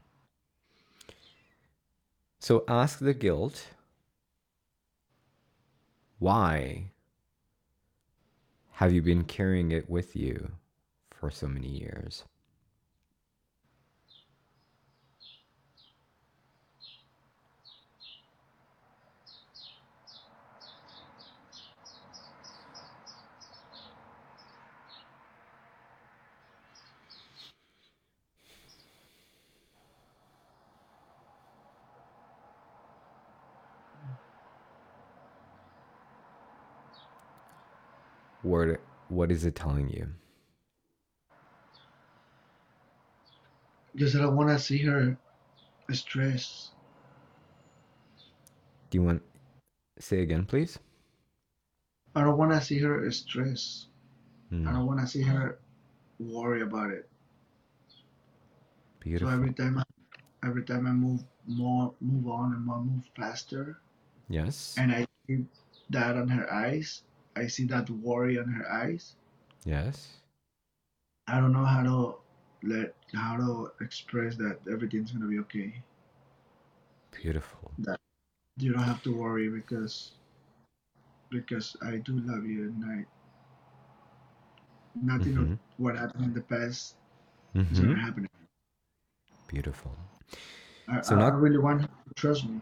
So 2.40 2.64
ask 2.68 2.98
the 2.98 3.14
guilt 3.14 3.68
why 6.18 6.90
have 8.72 8.92
you 8.92 9.00
been 9.00 9.24
carrying 9.24 9.72
it 9.72 9.88
with 9.88 10.16
you 10.16 10.52
for 11.10 11.30
so 11.30 11.46
many 11.46 11.68
years? 11.68 12.24
What 38.44 38.78
what 39.08 39.32
is 39.32 39.46
it 39.46 39.54
telling 39.54 39.88
you? 39.88 40.06
Because 43.94 44.14
I 44.14 44.20
don't 44.20 44.36
want 44.36 44.50
to 44.50 44.58
see 44.58 44.78
her 44.84 45.16
stressed. 45.92 46.72
Do 48.90 48.98
you 48.98 49.02
want 49.02 49.22
say 49.98 50.20
again, 50.20 50.44
please? 50.44 50.78
I 52.14 52.22
don't 52.22 52.36
want 52.36 52.52
to 52.52 52.60
see 52.60 52.78
her 52.80 53.10
stressed. 53.10 53.86
Hmm, 54.50 54.68
I 54.68 54.72
don't 54.72 54.86
want 54.86 55.00
to 55.00 55.06
see 55.06 55.22
her 55.22 55.58
worry 56.18 56.60
about 56.62 56.90
it. 56.90 57.08
Beautiful. 59.00 59.28
So 59.28 59.34
every 59.34 59.54
time, 59.54 59.78
I, 59.78 59.82
every 60.46 60.64
time 60.64 60.86
I 60.86 60.92
move 60.92 61.24
more, 61.46 61.94
move 62.00 62.28
on 62.28 62.52
and 62.52 62.64
more, 62.64 62.78
move 62.82 63.04
faster, 63.16 63.80
Yes. 64.28 64.74
and 64.78 64.92
I 64.92 65.06
see 65.26 65.44
that 65.90 66.16
on 66.16 66.28
her 66.28 66.52
eyes. 66.52 67.02
I 67.36 67.46
see 67.48 67.64
that 67.66 67.88
worry 67.90 68.38
on 68.38 68.48
her 68.48 68.70
eyes. 68.70 69.14
Yes. 69.64 70.20
I 71.26 71.38
don't 71.40 71.52
know 71.52 71.64
how 71.64 71.82
to 71.82 72.16
let 72.62 72.94
how 73.14 73.36
to 73.36 73.72
express 73.84 74.36
that 74.36 74.58
everything's 74.70 75.12
gonna 75.12 75.26
be 75.26 75.38
okay. 75.40 75.82
Beautiful. 77.12 77.72
That 77.78 78.00
you 78.58 78.72
don't 78.72 78.82
have 78.82 79.02
to 79.04 79.12
worry 79.14 79.48
because 79.48 80.12
because 81.30 81.76
I 81.82 81.96
do 81.98 82.18
love 82.20 82.44
you 82.46 82.64
and 82.64 82.84
I 82.84 83.06
nothing 85.00 85.36
of 85.38 85.48
Mhm. 85.48 85.58
what 85.78 85.96
happened 85.96 86.24
in 86.24 86.34
the 86.34 86.40
past 86.42 86.96
is 87.70 87.78
Mm-hmm. 87.78 87.80
gonna 87.80 88.00
happen. 88.00 88.28
Beautiful. 89.48 89.92
I, 90.88 91.00
So 91.02 91.14
I, 91.14 91.20
I 91.26 91.30
not 91.30 91.40
really 91.40 91.58
want 91.58 91.82
her 91.82 91.88
to 91.88 92.14
trust 92.14 92.48
me. 92.48 92.60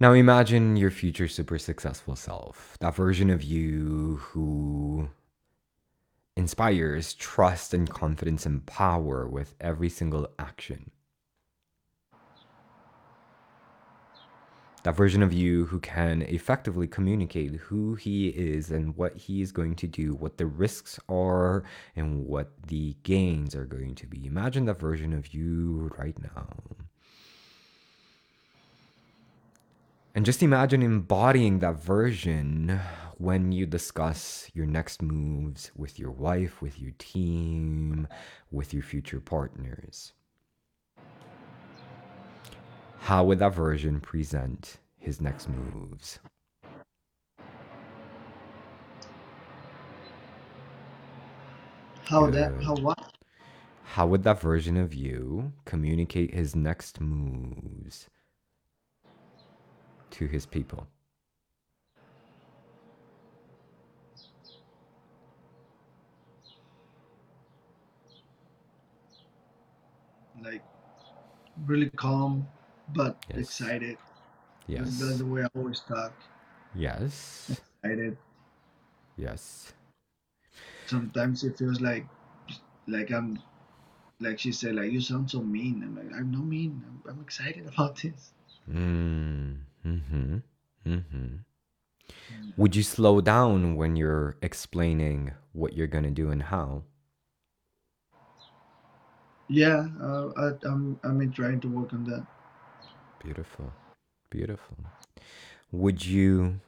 Now 0.00 0.12
imagine 0.12 0.76
your 0.76 0.90
future 0.90 1.28
super 1.28 1.58
successful 1.58 2.16
self. 2.16 2.76
That 2.80 2.94
version 2.94 3.30
of 3.30 3.42
you 3.42 4.20
who 4.22 5.08
inspires 6.36 7.14
trust 7.14 7.74
and 7.74 7.90
confidence 7.90 8.46
and 8.46 8.64
power 8.64 9.26
with 9.26 9.54
every 9.60 9.88
single 9.88 10.28
action. 10.38 10.92
That 14.84 14.94
version 14.94 15.22
of 15.24 15.32
you 15.32 15.66
who 15.66 15.80
can 15.80 16.22
effectively 16.22 16.86
communicate 16.86 17.56
who 17.56 17.96
he 17.96 18.28
is 18.28 18.70
and 18.70 18.96
what 18.96 19.16
he 19.16 19.42
is 19.42 19.50
going 19.50 19.74
to 19.76 19.88
do, 19.88 20.14
what 20.14 20.38
the 20.38 20.46
risks 20.46 21.00
are, 21.08 21.64
and 21.96 22.24
what 22.24 22.52
the 22.68 22.96
gains 23.02 23.56
are 23.56 23.66
going 23.66 23.96
to 23.96 24.06
be. 24.06 24.24
Imagine 24.24 24.66
that 24.66 24.78
version 24.78 25.12
of 25.12 25.34
you 25.34 25.90
right 25.98 26.16
now. 26.22 26.46
And 30.18 30.26
just 30.26 30.42
imagine 30.42 30.82
embodying 30.82 31.60
that 31.60 31.80
version 31.80 32.80
when 33.18 33.52
you 33.52 33.66
discuss 33.66 34.50
your 34.52 34.66
next 34.66 35.00
moves 35.00 35.70
with 35.76 35.96
your 35.96 36.10
wife, 36.10 36.60
with 36.60 36.80
your 36.80 36.90
team, 36.98 38.08
with 38.50 38.74
your 38.74 38.82
future 38.82 39.20
partners. 39.20 40.14
How 42.98 43.22
would 43.26 43.38
that 43.38 43.54
version 43.54 44.00
present 44.00 44.78
his 44.96 45.20
next 45.20 45.48
moves? 45.48 46.18
How 52.06 52.28
that 52.28 52.60
how 52.60 52.74
what? 52.74 53.12
How 53.84 54.08
would 54.08 54.24
that 54.24 54.40
version 54.40 54.76
of 54.76 54.92
you 54.92 55.52
communicate 55.64 56.34
his 56.34 56.56
next 56.56 57.00
moves 57.00 58.08
to 60.12 60.26
his 60.26 60.46
people? 60.46 60.86
Like 70.42 70.62
really 71.66 71.90
calm 71.90 72.46
but 72.94 73.16
Yes. 73.28 73.38
excited. 73.60 73.98
That's, 74.68 74.98
that's 75.00 75.18
the 75.18 75.26
way 75.26 75.42
I 75.42 75.48
always 75.56 75.80
talk. 75.80 76.12
Yes. 76.74 77.60
Excited. 77.82 78.16
Yes. 79.16 79.72
Sometimes 80.86 81.44
it 81.44 81.58
feels 81.58 81.80
like 81.80 82.06
like 82.86 83.10
I'm 83.10 83.42
like 84.20 84.38
she 84.38 84.52
said 84.52 84.74
like 84.74 84.90
you 84.92 85.00
sound 85.00 85.30
so 85.30 85.42
mean. 85.42 85.82
I'm 85.82 85.96
like 85.96 86.14
I'm 86.14 86.30
no 86.30 86.38
mean. 86.38 86.82
I'm, 86.86 87.12
I'm 87.12 87.20
excited 87.20 87.66
about 87.66 87.96
this. 88.00 88.32
Mm. 88.70 89.67
Mm-hmm. 89.86 90.36
Mm-hmm. 90.86 91.36
Would 92.56 92.74
you 92.74 92.82
slow 92.82 93.20
down 93.20 93.76
when 93.76 93.96
you're 93.96 94.36
explaining 94.42 95.32
what 95.52 95.74
you're 95.74 95.86
gonna 95.86 96.10
do 96.10 96.30
and 96.30 96.42
how? 96.42 96.82
Yeah, 99.48 99.86
uh, 100.00 100.28
I, 100.36 100.50
I'm 100.68 100.98
I'm 101.02 101.32
trying 101.32 101.60
to 101.60 101.68
work 101.68 101.92
on 101.92 102.04
that. 102.04 102.26
Beautiful. 103.22 103.72
Beautiful. 104.30 104.76
Would 105.72 106.04
you 106.04 106.60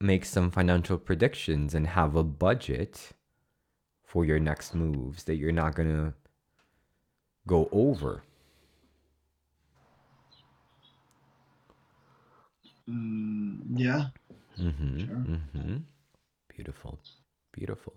make 0.00 0.24
some 0.24 0.50
financial 0.50 0.98
predictions 0.98 1.74
and 1.74 1.86
have 1.86 2.16
a 2.16 2.24
budget 2.24 3.12
for 4.04 4.24
your 4.24 4.38
next 4.38 4.74
moves 4.74 5.24
that 5.24 5.36
you're 5.36 5.52
not 5.52 5.74
gonna 5.74 6.14
go 7.46 7.68
over? 7.72 8.22
Mm, 12.88 13.60
yeah, 13.78 14.06
Mm-hmm. 14.60 14.98
sure. 15.06 15.16
Mm-hmm. 15.16 15.76
Beautiful. 16.54 16.98
Beautiful. 17.52 17.94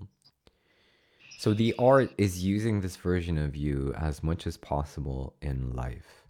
So 1.37 1.53
the 1.53 1.73
art 1.77 2.11
is 2.17 2.43
using 2.43 2.81
this 2.81 2.95
version 2.95 3.37
of 3.37 3.55
you 3.55 3.93
as 3.97 4.23
much 4.23 4.47
as 4.47 4.57
possible 4.57 5.35
in 5.41 5.73
life. 5.75 6.25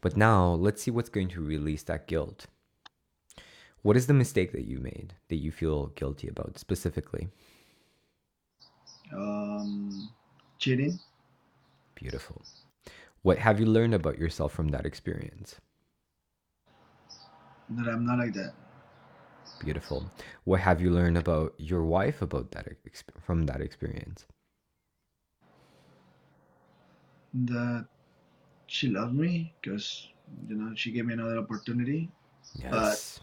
But 0.00 0.16
now 0.16 0.52
let's 0.54 0.82
see 0.82 0.90
what's 0.90 1.08
going 1.10 1.28
to 1.30 1.40
release 1.44 1.82
that 1.84 2.06
guilt. 2.06 2.46
What 3.82 3.96
is 3.96 4.06
the 4.06 4.14
mistake 4.14 4.52
that 4.52 4.64
you 4.66 4.78
made 4.80 5.14
that 5.28 5.36
you 5.36 5.50
feel 5.52 5.86
guilty 5.88 6.28
about 6.28 6.58
specifically? 6.58 7.28
Um, 9.14 10.10
cheating. 10.58 10.98
Beautiful. 11.94 12.42
What 13.22 13.38
have 13.38 13.60
you 13.60 13.66
learned 13.66 13.94
about 13.94 14.18
yourself 14.18 14.52
from 14.52 14.68
that 14.68 14.86
experience? 14.86 15.56
That 17.70 17.88
I'm 17.88 18.04
not 18.06 18.18
like 18.18 18.34
that. 18.34 18.54
Beautiful. 19.60 20.10
What 20.44 20.60
have 20.60 20.80
you 20.80 20.90
learned 20.90 21.16
about 21.18 21.54
your 21.58 21.84
wife 21.84 22.22
about 22.22 22.50
that 22.52 22.66
from 23.20 23.46
that 23.46 23.60
experience? 23.60 24.26
That 27.34 27.86
she 28.66 28.88
loved 28.88 29.14
me 29.14 29.54
because 29.60 30.08
you 30.48 30.56
know 30.56 30.74
she 30.76 30.92
gave 30.92 31.06
me 31.06 31.14
another 31.14 31.38
opportunity, 31.38 32.10
but 32.70 33.00
Yes. 33.00 33.20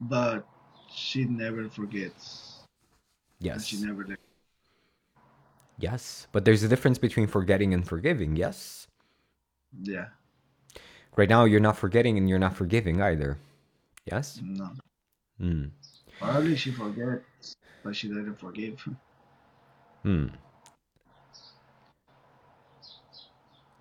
but 0.00 0.46
she 0.88 1.24
never 1.24 1.68
forgets 1.68 2.66
and 3.52 3.64
she 3.64 3.76
never 3.78 4.04
let. 4.06 4.18
Yes. 5.78 6.26
But 6.32 6.44
there's 6.44 6.62
a 6.62 6.68
difference 6.68 6.98
between 6.98 7.26
forgetting 7.26 7.74
and 7.74 7.86
forgiving. 7.86 8.36
Yes. 8.36 8.86
Yeah, 9.82 10.08
Right 11.16 11.28
now, 11.28 11.44
you're 11.44 11.60
not 11.60 11.76
forgetting 11.76 12.18
and 12.18 12.28
you're 12.28 12.38
not 12.38 12.56
forgiving 12.56 13.00
either. 13.00 13.38
Yes. 14.06 14.40
no. 14.42 14.70
Mm. 15.40 15.70
Probably 16.18 16.56
she 16.56 16.70
forgets, 16.70 17.54
but 17.82 17.96
she 17.96 18.08
didn't 18.08 18.36
forgive. 18.38 18.86
Hmm. 20.02 20.28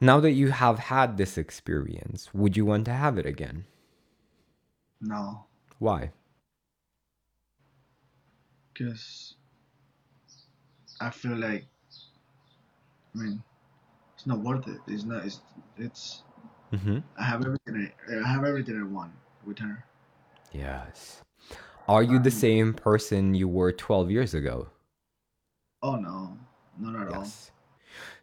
Now 0.02 0.20
that 0.22 0.32
you 0.32 0.52
have 0.52 0.80
had 0.80 1.18
this 1.18 1.38
experience, 1.38 2.34
would 2.34 2.56
you 2.56 2.66
want 2.66 2.86
to 2.86 2.94
have 2.94 3.18
it 3.18 3.26
again? 3.26 3.66
No, 5.02 5.46
Why? 5.80 6.12
because 8.80 9.36
I 11.02 11.10
feel 11.10 11.36
like 11.36 11.66
I 13.16 13.18
mean 13.18 13.44
it's 14.16 14.28
not 14.28 14.40
worth 14.40 14.68
it. 14.68 14.80
It's 14.88 15.04
not. 15.04 15.26
It's 15.26 15.42
it's. 15.78 16.24
Mm-hmm. 16.74 17.00
I 17.18 17.24
have 17.24 17.46
everything. 17.46 17.92
I, 18.10 18.18
I 18.20 18.28
have 18.28 18.44
everything 18.44 18.80
I 18.80 18.84
want 18.84 19.12
with 19.46 19.60
her. 19.60 19.84
Yes. 20.52 21.24
Are 21.88 22.04
you 22.04 22.20
the 22.20 22.30
Um, 22.30 22.32
same 22.32 22.74
person 22.74 23.36
you 23.36 23.48
were 23.48 23.72
12 23.72 24.12
years 24.12 24.34
ago? 24.34 24.70
oh 25.82 25.96
no, 25.96 26.38
not 26.78 27.02
at 27.02 27.08
all. 27.10 27.12
Yes. 27.22 27.52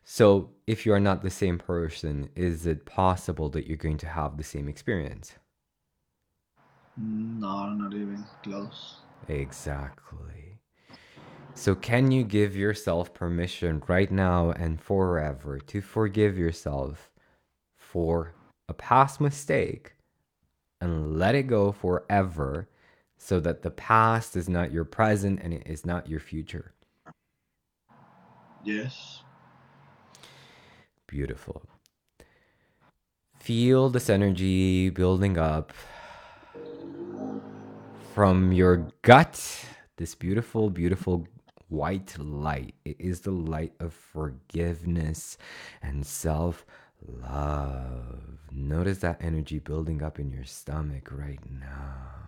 So, 0.05 0.51
if 0.67 0.87
you 0.87 0.93
are 0.95 1.01
not 1.01 1.23
the 1.23 1.31
same 1.31 1.59
person, 1.59 2.31
is 2.37 2.67
it 2.67 2.87
possible 2.87 3.49
that 3.51 3.67
you're 3.69 3.77
going 3.79 3.99
to 3.99 4.09
have 4.09 4.37
the 4.39 4.45
same 4.45 4.69
experience? 4.69 5.37
No, 6.99 7.71
not 7.73 7.95
even 7.95 8.25
close. 8.43 9.01
Exactly. 9.29 10.59
So, 11.55 11.75
can 11.75 12.13
you 12.13 12.25
give 12.25 12.57
yourself 12.57 13.15
permission 13.15 13.83
right 13.89 14.11
now 14.13 14.53
and 14.53 14.81
forever 14.81 15.59
to 15.61 15.83
forgive 15.83 16.39
yourself 16.39 17.11
for 17.79 18.37
a 18.69 18.75
past 18.75 19.21
mistake 19.21 19.96
and 20.81 21.19
let 21.19 21.35
it 21.35 21.45
go 21.45 21.73
forever 21.73 22.69
so 23.19 23.41
that 23.41 23.63
the 23.63 23.71
past 23.71 24.37
is 24.37 24.49
not 24.49 24.73
your 24.73 24.85
present 24.85 25.41
and 25.43 25.55
it 25.55 25.63
is 25.67 25.87
not 25.87 26.09
your 26.09 26.21
future? 26.21 26.73
Yes. 28.65 29.23
Beautiful. 31.07 31.63
Feel 33.39 33.91
this 33.91 34.11
energy 34.11 34.91
building 34.91 35.39
up 35.39 35.73
from 38.13 38.53
your 38.53 38.89
gut. 39.03 39.65
This 39.97 40.15
beautiful, 40.15 40.69
beautiful 40.71 41.29
white 41.69 42.19
light. 42.19 42.75
It 42.85 42.97
is 43.01 43.21
the 43.21 43.31
light 43.31 43.73
of 43.81 43.95
forgiveness 43.95 45.39
and 45.83 46.05
self 46.07 46.67
love. 47.03 48.39
Notice 48.51 48.99
that 48.99 49.21
energy 49.21 49.59
building 49.59 50.03
up 50.03 50.19
in 50.19 50.31
your 50.31 50.45
stomach 50.45 51.09
right 51.11 51.41
now. 51.51 52.27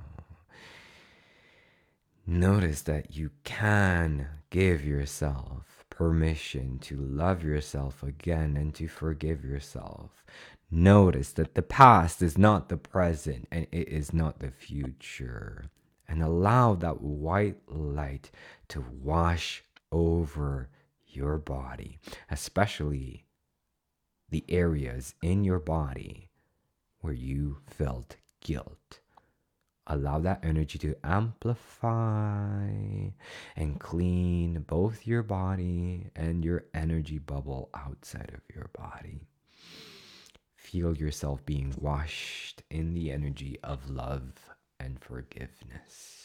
Notice 2.27 2.83
that 2.83 3.17
you 3.17 3.31
can 3.45 4.29
give 4.51 4.85
yourself 4.85 5.85
permission 5.89 6.79
to 6.79 6.97
love 6.97 7.43
yourself 7.43 8.03
again 8.03 8.57
and 8.57 8.75
to 8.75 8.87
forgive 8.87 9.45
yourself. 9.45 10.25
Notice 10.71 11.33
that 11.33 11.55
the 11.55 11.63
past 11.63 12.21
is 12.21 12.37
not 12.37 12.69
the 12.69 12.77
present 12.77 13.49
and 13.51 13.67
it 13.73 13.89
is 13.89 14.13
not 14.13 14.41
the 14.41 14.51
future. 14.51 15.71
And 16.07 16.23
allow 16.23 16.75
that 16.75 17.01
white 17.01 17.57
light 17.67 18.31
to 18.69 18.85
wash 19.03 19.65
over 19.91 20.69
your 21.07 21.39
body, 21.39 21.99
especially 22.31 23.25
the 24.31 24.45
areas 24.49 25.15
in 25.23 25.45
your 25.45 25.59
body 25.59 26.29
where 27.01 27.13
you 27.13 27.59
felt 27.67 28.17
guilt. 28.41 29.01
Allow 29.87 30.19
that 30.19 30.45
energy 30.45 30.79
to 30.81 30.95
amplify 31.03 32.69
and 33.57 33.81
clean 33.81 34.65
both 34.67 35.07
your 35.07 35.23
body 35.23 36.11
and 36.15 36.45
your 36.45 36.65
energy 36.75 37.19
bubble 37.19 37.71
outside 37.73 38.31
of 38.35 38.43
your 38.55 38.69
body. 38.79 39.29
Feel 40.57 40.95
yourself 40.95 41.45
being 41.47 41.73
washed 41.79 42.63
in 42.71 42.93
the 42.93 43.11
energy 43.11 43.59
of 43.65 43.89
love 43.89 44.35
and 44.79 45.01
forgiveness. 45.03 46.18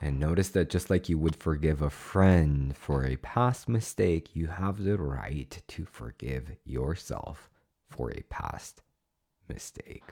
And 0.00 0.20
notice 0.20 0.50
that 0.50 0.70
just 0.70 0.90
like 0.90 1.08
you 1.08 1.18
would 1.18 1.36
forgive 1.36 1.82
a 1.82 1.90
friend 1.90 2.76
for 2.76 3.04
a 3.04 3.16
past 3.16 3.68
mistake, 3.68 4.34
you 4.34 4.46
have 4.46 4.82
the 4.84 4.96
right 4.96 5.60
to 5.66 5.84
forgive 5.84 6.52
yourself 6.64 7.50
for 7.88 8.10
a 8.12 8.22
past 8.30 8.82
mistake. 9.48 10.04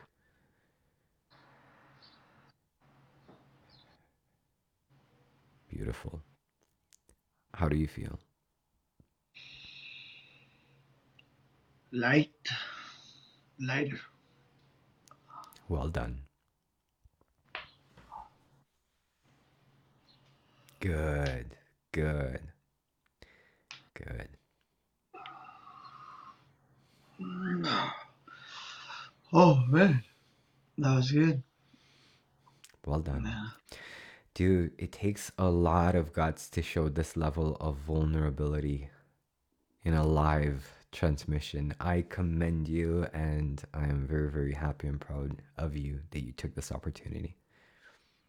Beautiful. 5.69 6.21
How 7.55 7.69
do 7.69 7.77
you 7.77 7.87
feel? 7.87 8.19
Light, 11.93 12.31
lighter. 13.59 14.01
Well 15.69 15.89
done. 15.89 16.26
Good. 20.81 21.57
Good. 21.93 22.41
Good. 23.95 24.29
Oh 29.33 29.57
man, 29.69 30.03
that 30.79 30.97
was 30.97 31.11
good. 31.11 31.43
Well 32.85 33.01
done. 33.01 33.25
Yeah. 33.25 33.79
Dude, 34.35 34.73
it 34.79 34.93
takes 34.93 35.33
a 35.39 35.49
lot 35.49 35.95
of 35.95 36.13
guts 36.13 36.49
to 36.51 36.63
show 36.63 36.89
this 36.89 37.17
level 37.17 37.57
of 37.59 37.77
vulnerability 37.79 38.91
in 39.83 39.95
a 39.95 40.07
live 40.07 40.71
transmission. 40.93 41.75
I 41.81 42.03
commend 42.03 42.69
you 42.69 43.07
and 43.15 43.63
I 43.73 43.85
am 43.85 44.07
very, 44.07 44.31
very 44.31 44.53
happy 44.53 44.89
and 44.89 45.01
proud 45.01 45.43
of 45.57 45.77
you 45.77 46.01
that 46.11 46.23
you 46.23 46.33
took 46.33 46.55
this 46.55 46.71
opportunity. 46.71 47.37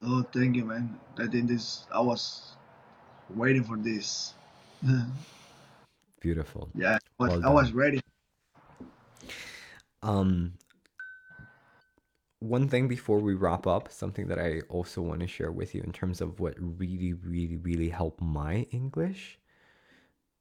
Oh, 0.04 0.22
thank 0.34 0.56
you, 0.56 0.66
man. 0.66 1.00
I 1.18 1.28
think 1.28 1.48
this. 1.48 1.86
I 1.94 2.00
was 2.00 2.54
waiting 3.36 3.64
for 3.64 3.78
this. 3.78 4.34
Beautiful. 6.20 6.70
yeah, 6.76 6.98
I 7.20 7.24
was, 7.24 7.30
Well 7.30 7.46
I 7.46 7.54
was 7.54 7.72
ready. 7.72 8.02
Um 10.04 10.54
one 12.40 12.68
thing 12.68 12.88
before 12.88 13.20
we 13.20 13.34
wrap 13.34 13.66
up, 13.66 13.92
something 13.92 14.28
that 14.28 14.40
I 14.40 14.62
also 14.70 15.02
want 15.02 15.22
to 15.22 15.28
share 15.28 15.52
with 15.52 15.74
you 15.74 15.82
in 15.82 15.92
terms 15.92 16.22
of 16.22 16.40
what 16.40 16.54
really, 16.60 17.14
really, 17.14 17.58
really 17.58 17.90
helped 17.90 18.22
my 18.22 18.68
English. 18.72 19.40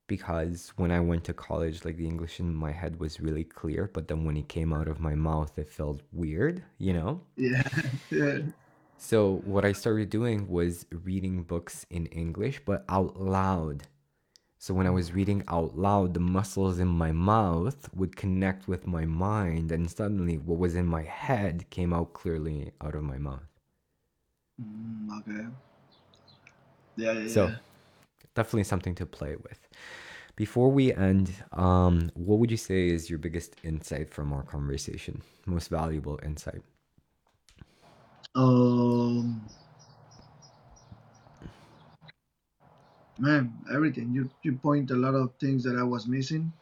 Because 0.06 0.72
when 0.76 0.92
I 0.92 1.00
went 1.00 1.24
to 1.24 1.32
college, 1.32 1.84
like 1.84 1.96
the 1.96 2.06
English 2.06 2.38
in 2.38 2.54
my 2.54 2.70
head 2.70 3.00
was 3.00 3.18
really 3.18 3.44
clear, 3.44 3.90
but 3.92 4.08
then 4.08 4.24
when 4.24 4.36
it 4.36 4.48
came 4.48 4.72
out 4.72 4.88
of 4.88 5.00
my 5.00 5.14
mouth, 5.14 5.58
it 5.58 5.70
felt 5.70 6.02
weird, 6.12 6.62
you 6.78 6.92
know? 6.92 7.22
Yeah, 7.36 7.66
yeah. 8.10 8.38
So 8.98 9.36
what 9.44 9.64
I 9.64 9.72
started 9.72 10.10
doing 10.10 10.48
was 10.48 10.84
reading 10.90 11.44
books 11.44 11.86
in 11.90 12.06
English, 12.06 12.60
but 12.66 12.84
out 12.88 13.18
loud. 13.18 13.84
So 14.58 14.74
when 14.74 14.86
I 14.86 14.90
was 14.90 15.12
reading 15.12 15.44
out 15.48 15.76
loud, 15.78 16.14
the 16.14 16.20
muscles 16.20 16.78
in 16.78 16.88
my 16.88 17.12
mouth 17.12 17.88
would 17.94 18.16
connect 18.16 18.68
with 18.68 18.86
my 18.86 19.06
mind, 19.06 19.72
and 19.72 19.90
suddenly 19.90 20.38
what 20.38 20.58
was 20.58 20.74
in 20.76 20.86
my 20.86 21.02
head 21.02 21.70
came 21.70 21.92
out 21.94 22.12
clearly 22.14 22.72
out 22.82 22.94
of 22.94 23.04
my 23.04 23.18
mouth. 23.18 23.48
Mm, 24.60 25.10
okay. 25.20 25.46
Yeah, 26.96 27.12
yeah, 27.12 27.20
So 27.28 27.46
yeah. 27.48 27.56
definitely 28.34 28.64
something 28.64 28.94
to 28.96 29.06
play 29.06 29.36
with. 29.36 29.68
Before 30.36 30.70
we 30.70 30.92
end, 30.94 31.32
um, 31.52 32.10
what 32.14 32.38
would 32.38 32.50
you 32.50 32.56
say 32.56 32.88
is 32.88 33.08
your 33.10 33.18
biggest 33.18 33.56
insight 33.62 34.10
from 34.10 34.32
our 34.32 34.42
conversation? 34.42 35.22
Most 35.46 35.68
valuable 35.68 36.20
insight? 36.22 36.62
Um, 38.36 39.50
man, 43.18 43.52
everything. 43.70 44.12
You 44.14 44.30
you 44.42 44.54
point 44.56 44.90
a 44.90 44.96
lot 44.96 45.14
of 45.14 45.34
things 45.38 45.64
that 45.64 45.76
I 45.76 45.82
was 45.82 46.06
missing, 46.06 46.52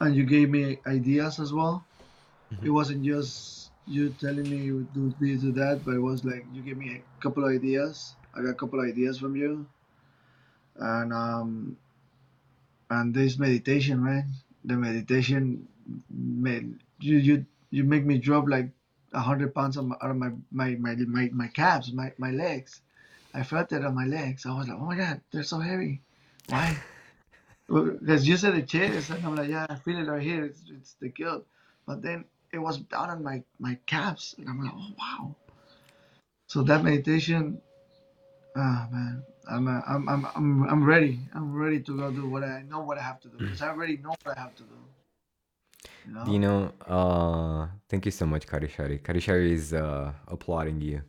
and 0.00 0.14
you 0.16 0.24
gave 0.24 0.50
me 0.50 0.78
ideas 0.86 1.40
as 1.40 1.52
well. 1.52 1.86
It 2.62 2.70
wasn't 2.70 3.04
just 3.04 3.72
you 3.86 4.10
telling 4.10 4.48
me 4.50 4.58
you 4.58 4.88
do 4.94 5.14
this, 5.20 5.42
do 5.42 5.52
that, 5.54 5.84
but 5.84 5.94
it 5.94 6.00
was 6.00 6.24
like 6.24 6.46
you 6.52 6.62
gave 6.62 6.78
me 6.78 6.96
a 6.96 7.22
couple 7.22 7.44
of 7.44 7.50
ideas. 7.52 8.16
I 8.34 8.42
got 8.42 8.50
a 8.50 8.54
couple 8.54 8.80
of 8.80 8.86
ideas 8.86 9.18
from 9.18 9.36
you, 9.36 9.66
and 10.76 11.12
um, 11.12 11.76
and 12.90 13.14
this 13.14 13.38
meditation, 13.38 14.02
man. 14.04 14.26
The 14.64 14.76
meditation, 14.76 15.68
made 16.10 16.78
you 17.00 17.16
you 17.16 17.46
you 17.70 17.84
make 17.84 18.04
me 18.04 18.18
drop 18.18 18.48
like 18.48 18.70
a 19.12 19.20
hundred 19.20 19.54
pounds 19.54 19.76
on 19.76 19.88
my, 19.88 19.96
out 20.02 20.10
of 20.10 20.16
my 20.16 20.30
my 20.50 20.76
my 20.76 20.94
my, 20.94 21.30
my 21.32 21.48
calves, 21.48 21.92
my 21.92 22.12
my 22.18 22.30
legs. 22.30 22.80
I 23.34 23.42
felt 23.42 23.72
it 23.72 23.84
on 23.84 23.94
my 23.94 24.06
legs. 24.06 24.46
I 24.46 24.56
was 24.56 24.68
like, 24.68 24.78
oh 24.78 24.84
my 24.84 24.96
god, 24.96 25.20
they're 25.30 25.42
so 25.42 25.58
heavy. 25.58 26.00
Why? 26.48 26.76
Because 27.68 28.26
you 28.26 28.38
said 28.38 28.54
the 28.54 28.62
chest, 28.62 29.10
and 29.10 29.22
I'm 29.26 29.36
like, 29.36 29.50
yeah, 29.50 29.66
I 29.68 29.74
feel 29.74 29.98
it 29.98 30.08
right 30.08 30.22
here. 30.22 30.46
It's, 30.46 30.62
it's 30.74 30.94
the 31.02 31.10
guilt. 31.10 31.44
But 31.86 32.00
then 32.00 32.24
it 32.50 32.58
was 32.58 32.78
down 32.78 33.10
on 33.10 33.22
my 33.22 33.42
my 33.58 33.78
calves, 33.84 34.34
and 34.38 34.48
I'm 34.48 34.62
like, 34.62 34.72
oh 34.74 34.94
wow. 34.98 35.36
So 36.46 36.62
that 36.62 36.82
meditation, 36.82 37.60
ah 38.56 38.88
man, 38.90 39.22
I'm 39.50 39.68
uh, 39.68 39.80
I'm 39.86 40.08
I'm 40.08 40.26
I'm 40.34 40.64
I'm 40.70 40.84
ready. 40.84 41.20
I'm 41.34 41.54
ready 41.54 41.80
to 41.80 41.96
go 41.96 42.10
do 42.10 42.26
what 42.26 42.42
I 42.42 42.62
know 42.62 42.80
what 42.80 42.96
I 42.96 43.02
have 43.02 43.20
to 43.20 43.28
do. 43.28 43.36
Because 43.36 43.60
I 43.60 43.68
already 43.68 43.98
know 43.98 44.14
what 44.22 44.38
I 44.38 44.40
have 44.40 44.54
to 44.56 44.62
do. 44.62 44.87
You 46.08 46.14
know? 46.14 46.26
You 46.26 46.38
know, 46.38 46.72
uh, 46.86 47.66
thank 47.90 48.06
you 48.06 48.10
so 48.10 48.24
much, 48.24 48.46
Karishari. 48.46 49.00
Karishari 49.02 49.52
is 49.52 49.74
uh, 49.74 50.12
applauding 50.26 50.80
you. 50.80 51.02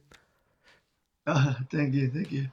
thank 1.71 1.93
you, 1.93 2.09
thank 2.09 2.31
you. 2.31 2.47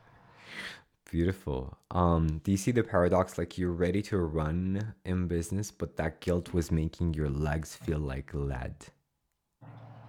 Beautiful. 1.11 1.77
Um, 1.91 2.41
do 2.45 2.53
you 2.53 2.57
see 2.57 2.71
the 2.71 2.85
paradox? 2.85 3.37
Like 3.37 3.59
you're 3.59 3.73
ready 3.73 4.01
to 4.03 4.19
run 4.19 4.95
in 5.05 5.27
business, 5.27 5.73
but 5.73 5.97
that 5.97 6.21
guilt 6.21 6.53
was 6.53 6.71
making 6.71 7.15
your 7.15 7.31
legs 7.31 7.75
feel 7.75 7.99
like 7.99 8.33
lead. 8.33 8.75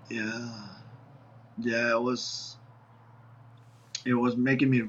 Yeah, 0.09 0.67
yeah. 1.57 1.91
It 1.91 2.01
was 2.01 2.57
it 4.05 4.13
was 4.13 4.37
making 4.37 4.69
me 4.69 4.83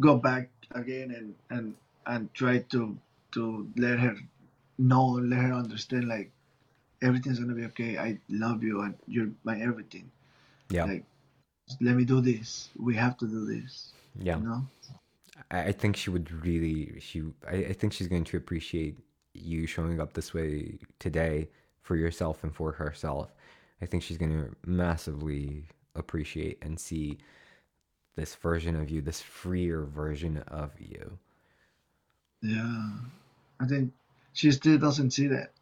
go 0.00 0.16
back 0.16 0.48
again 0.72 1.10
and 1.10 1.34
and 1.50 1.74
and 2.06 2.32
try 2.32 2.60
to 2.70 2.96
to 3.32 3.68
let 3.76 3.98
her 3.98 4.16
know, 4.78 5.06
let 5.06 5.40
her 5.40 5.52
understand 5.52 6.08
like 6.08 6.30
everything's 7.02 7.38
gonna 7.38 7.54
be 7.54 7.64
okay. 7.66 7.98
I 7.98 8.18
love 8.28 8.62
you 8.62 8.82
and 8.82 8.94
you're 9.06 9.30
my 9.44 9.60
everything. 9.60 10.10
Yeah, 10.70 10.84
Like 10.84 11.04
let 11.80 11.96
me 11.96 12.04
do 12.04 12.20
this. 12.20 12.70
We 12.78 12.94
have 12.96 13.16
to 13.18 13.26
do 13.26 13.44
this. 13.44 13.92
yeah. 14.18 14.38
You 14.38 14.44
know? 14.44 14.66
I, 15.50 15.72
think 15.72 15.96
she 15.96 16.10
would 16.10 16.30
really. 16.44 16.98
She. 17.00 17.22
I, 17.48 17.56
I 17.56 17.72
think 17.72 17.92
she's 17.92 18.08
going 18.08 18.24
to 18.24 18.36
appreciate 18.36 18.98
you 19.34 19.66
showing 19.66 20.00
up 20.00 20.12
this 20.12 20.34
way 20.34 20.78
today 20.98 21.48
for 21.82 21.96
yourself 21.96 22.42
and 22.42 22.54
for 22.54 22.72
herself. 22.72 23.32
I 23.80 23.86
think 23.86 24.02
she's 24.02 24.18
going 24.18 24.32
to 24.32 24.54
massively 24.66 25.64
appreciate 25.94 26.58
and 26.62 26.78
see 26.78 27.18
this 28.16 28.34
version 28.34 28.74
of 28.74 28.90
you, 28.90 29.00
this 29.00 29.20
freer 29.22 29.84
version 29.84 30.38
of 30.48 30.72
you. 30.80 31.18
Yeah. 32.42 32.88
I 33.60 33.66
think 33.66 33.92
she 34.32 34.50
still 34.50 34.78
doesn't 34.78 35.12
see 35.12 35.28
that. 35.28 35.52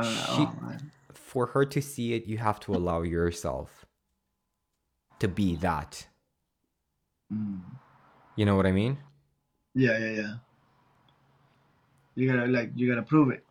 She, 0.00 0.46
oh 0.46 0.76
for 1.12 1.46
her 1.46 1.64
to 1.64 1.80
see 1.80 2.14
it, 2.14 2.26
you 2.26 2.38
have 2.38 2.60
to 2.60 2.74
allow 2.74 3.02
yourself 3.02 3.86
to 5.20 5.28
be 5.28 5.56
that. 5.56 6.06
Mm. 7.32 7.60
You 8.36 8.44
know 8.44 8.56
what 8.56 8.66
I 8.66 8.72
mean? 8.72 8.98
Yeah, 9.74 9.98
yeah, 9.98 10.10
yeah. 10.10 10.34
You 12.14 12.30
gotta 12.30 12.46
like 12.46 12.70
you 12.76 12.88
gotta 12.88 13.02
prove 13.02 13.30
it. 13.30 13.44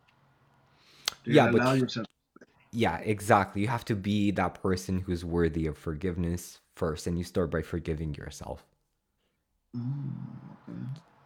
You 1.24 1.34
Yeah, 1.34 1.50
but 1.52 1.62
allow 1.62 1.72
yourself. 1.74 2.06
yeah, 2.72 2.98
exactly. 2.98 3.62
You 3.62 3.68
have 3.68 3.84
to 3.86 3.94
be 3.96 4.30
that 4.32 4.62
person 4.62 5.00
who's 5.00 5.24
worthy 5.24 5.66
of 5.66 5.76
forgiveness 5.78 6.60
first, 6.76 7.06
and 7.06 7.18
you 7.18 7.24
start 7.24 7.50
by 7.50 7.62
forgiving 7.62 8.14
yourself. 8.14 8.64
Mm, 9.76 10.24
okay. 10.68 10.80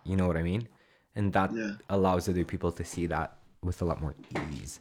You 0.04 0.16
know 0.16 0.26
what 0.26 0.36
I 0.36 0.42
mean? 0.42 0.68
And 1.14 1.32
that 1.32 1.52
Yeah. 1.54 1.72
allows 1.88 2.28
other 2.28 2.44
people 2.44 2.72
to 2.72 2.84
see 2.84 3.06
that 3.06 3.37
with 3.62 3.82
a 3.82 3.84
lot 3.84 4.00
more 4.00 4.14
ease. 4.52 4.80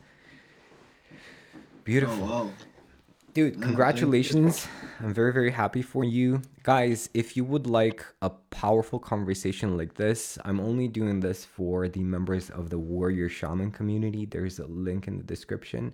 Oh 1.70 1.78
Beautiful. 1.84 2.28
wow. 2.28 2.50
Dude, 3.34 3.54
Yeah, 3.54 3.60
thank 3.60 3.62
you. 3.62 3.64
congratulations. 3.68 4.68
I'm 5.00 5.14
very, 5.14 5.32
very 5.32 5.52
happy 5.52 5.82
for 5.84 6.04
you. 6.04 6.42
Guys, 6.64 7.10
if 7.14 7.38
you 7.38 7.44
would 7.46 7.68
like 7.68 8.04
a 8.24 8.30
powerful 8.30 9.00
conversation 9.00 9.78
like 9.78 9.94
this, 9.94 10.40
I'm 10.44 10.60
only 10.60 10.88
doing 10.88 11.20
this 11.20 11.46
for 11.46 11.88
the 11.88 12.02
members 12.02 12.50
of 12.50 12.70
the 12.72 12.80
Warrior 12.80 13.30
Shaman 13.30 13.72
community. 13.72 14.26
There's 14.26 14.60
a 14.60 14.66
link 14.66 15.08
in 15.08 15.18
the 15.18 15.24
description 15.24 15.94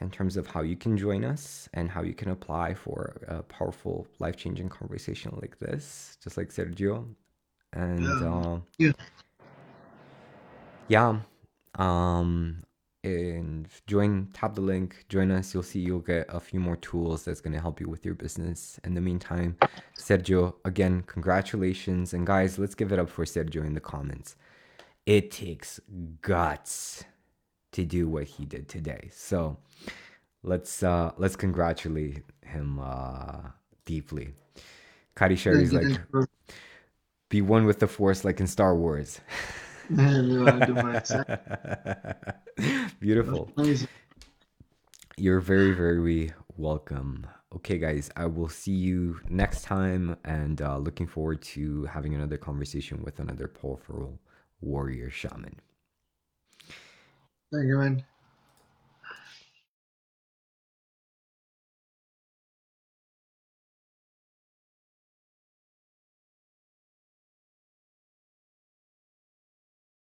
in 0.00 0.10
terms 0.10 0.36
of 0.36 0.46
how 0.46 0.62
you 0.62 0.76
can 0.76 0.96
join 0.96 1.24
us 1.24 1.68
and 1.74 1.90
how 1.90 2.02
you 2.02 2.14
can 2.14 2.30
apply 2.30 2.74
for 2.74 3.22
a 3.28 3.42
powerful, 3.42 4.06
life 4.18 4.36
changing 4.36 4.68
conversation 4.68 5.36
like 5.40 5.58
this, 5.58 6.18
just 6.22 6.36
like 6.36 6.50
Sergio. 6.50 7.06
And 7.72 8.04
Yeah. 8.04 8.28
uh, 8.28 8.60
Yeah. 8.78 8.92
yeah 10.88 11.16
um 11.78 12.62
and 13.04 13.68
join 13.86 14.28
tap 14.32 14.54
the 14.54 14.60
link 14.60 15.04
join 15.08 15.30
us. 15.30 15.54
You'll 15.54 15.62
see 15.62 15.78
you'll 15.78 16.00
get 16.00 16.26
a 16.28 16.40
few 16.40 16.60
more 16.60 16.76
tools 16.76 17.24
that's 17.24 17.40
going 17.40 17.54
to 17.54 17.60
help 17.60 17.80
you 17.80 17.88
with 17.88 18.04
your 18.04 18.14
business. 18.14 18.80
In 18.84 18.94
the 18.94 19.00
meantime 19.00 19.56
sergio 19.96 20.54
again 20.64 21.02
congratulations. 21.06 22.12
And 22.12 22.26
guys 22.26 22.58
let's 22.58 22.74
give 22.74 22.92
it 22.92 22.98
up 22.98 23.08
for 23.08 23.24
sergio 23.24 23.64
in 23.64 23.74
the 23.74 23.80
comments. 23.80 24.36
It 25.06 25.30
takes 25.30 25.80
guts 26.20 27.04
to 27.72 27.84
do 27.84 28.08
what 28.08 28.24
he 28.24 28.44
did 28.44 28.68
today. 28.68 29.08
So 29.12 29.56
let's 30.42 30.82
uh 30.82 31.12
let's 31.18 31.36
congratulate 31.36 32.24
him 32.44 32.80
uh 32.80 33.50
deeply. 33.84 34.30
Kari 35.14 35.36
sherry's 35.36 35.72
like 35.72 35.84
thank 35.84 35.98
you. 35.98 36.04
bro. 36.10 36.24
be 37.28 37.42
one 37.42 37.64
with 37.64 37.78
the 37.78 37.86
force 37.86 38.24
like 38.24 38.40
in 38.40 38.46
star 38.46 38.74
wars 38.74 39.20
Man, 39.90 40.30
you 40.30 40.66
do 40.66 40.74
my 40.74 40.96
exact- 40.96 41.30
Beautiful. 43.00 43.50
You're 45.16 45.40
very, 45.40 45.72
very 45.72 46.32
welcome. 46.56 47.26
Okay, 47.56 47.78
guys, 47.78 48.10
I 48.16 48.26
will 48.26 48.48
see 48.48 48.72
you 48.72 49.20
next 49.28 49.62
time 49.62 50.16
and 50.24 50.60
uh, 50.60 50.76
looking 50.78 51.06
forward 51.06 51.40
to 51.54 51.84
having 51.84 52.14
another 52.14 52.36
conversation 52.36 53.02
with 53.02 53.18
another 53.18 53.48
powerful 53.48 54.18
warrior 54.60 55.10
shaman. 55.10 55.60
Thank 57.52 57.66
you, 57.66 57.78
man. 57.78 58.04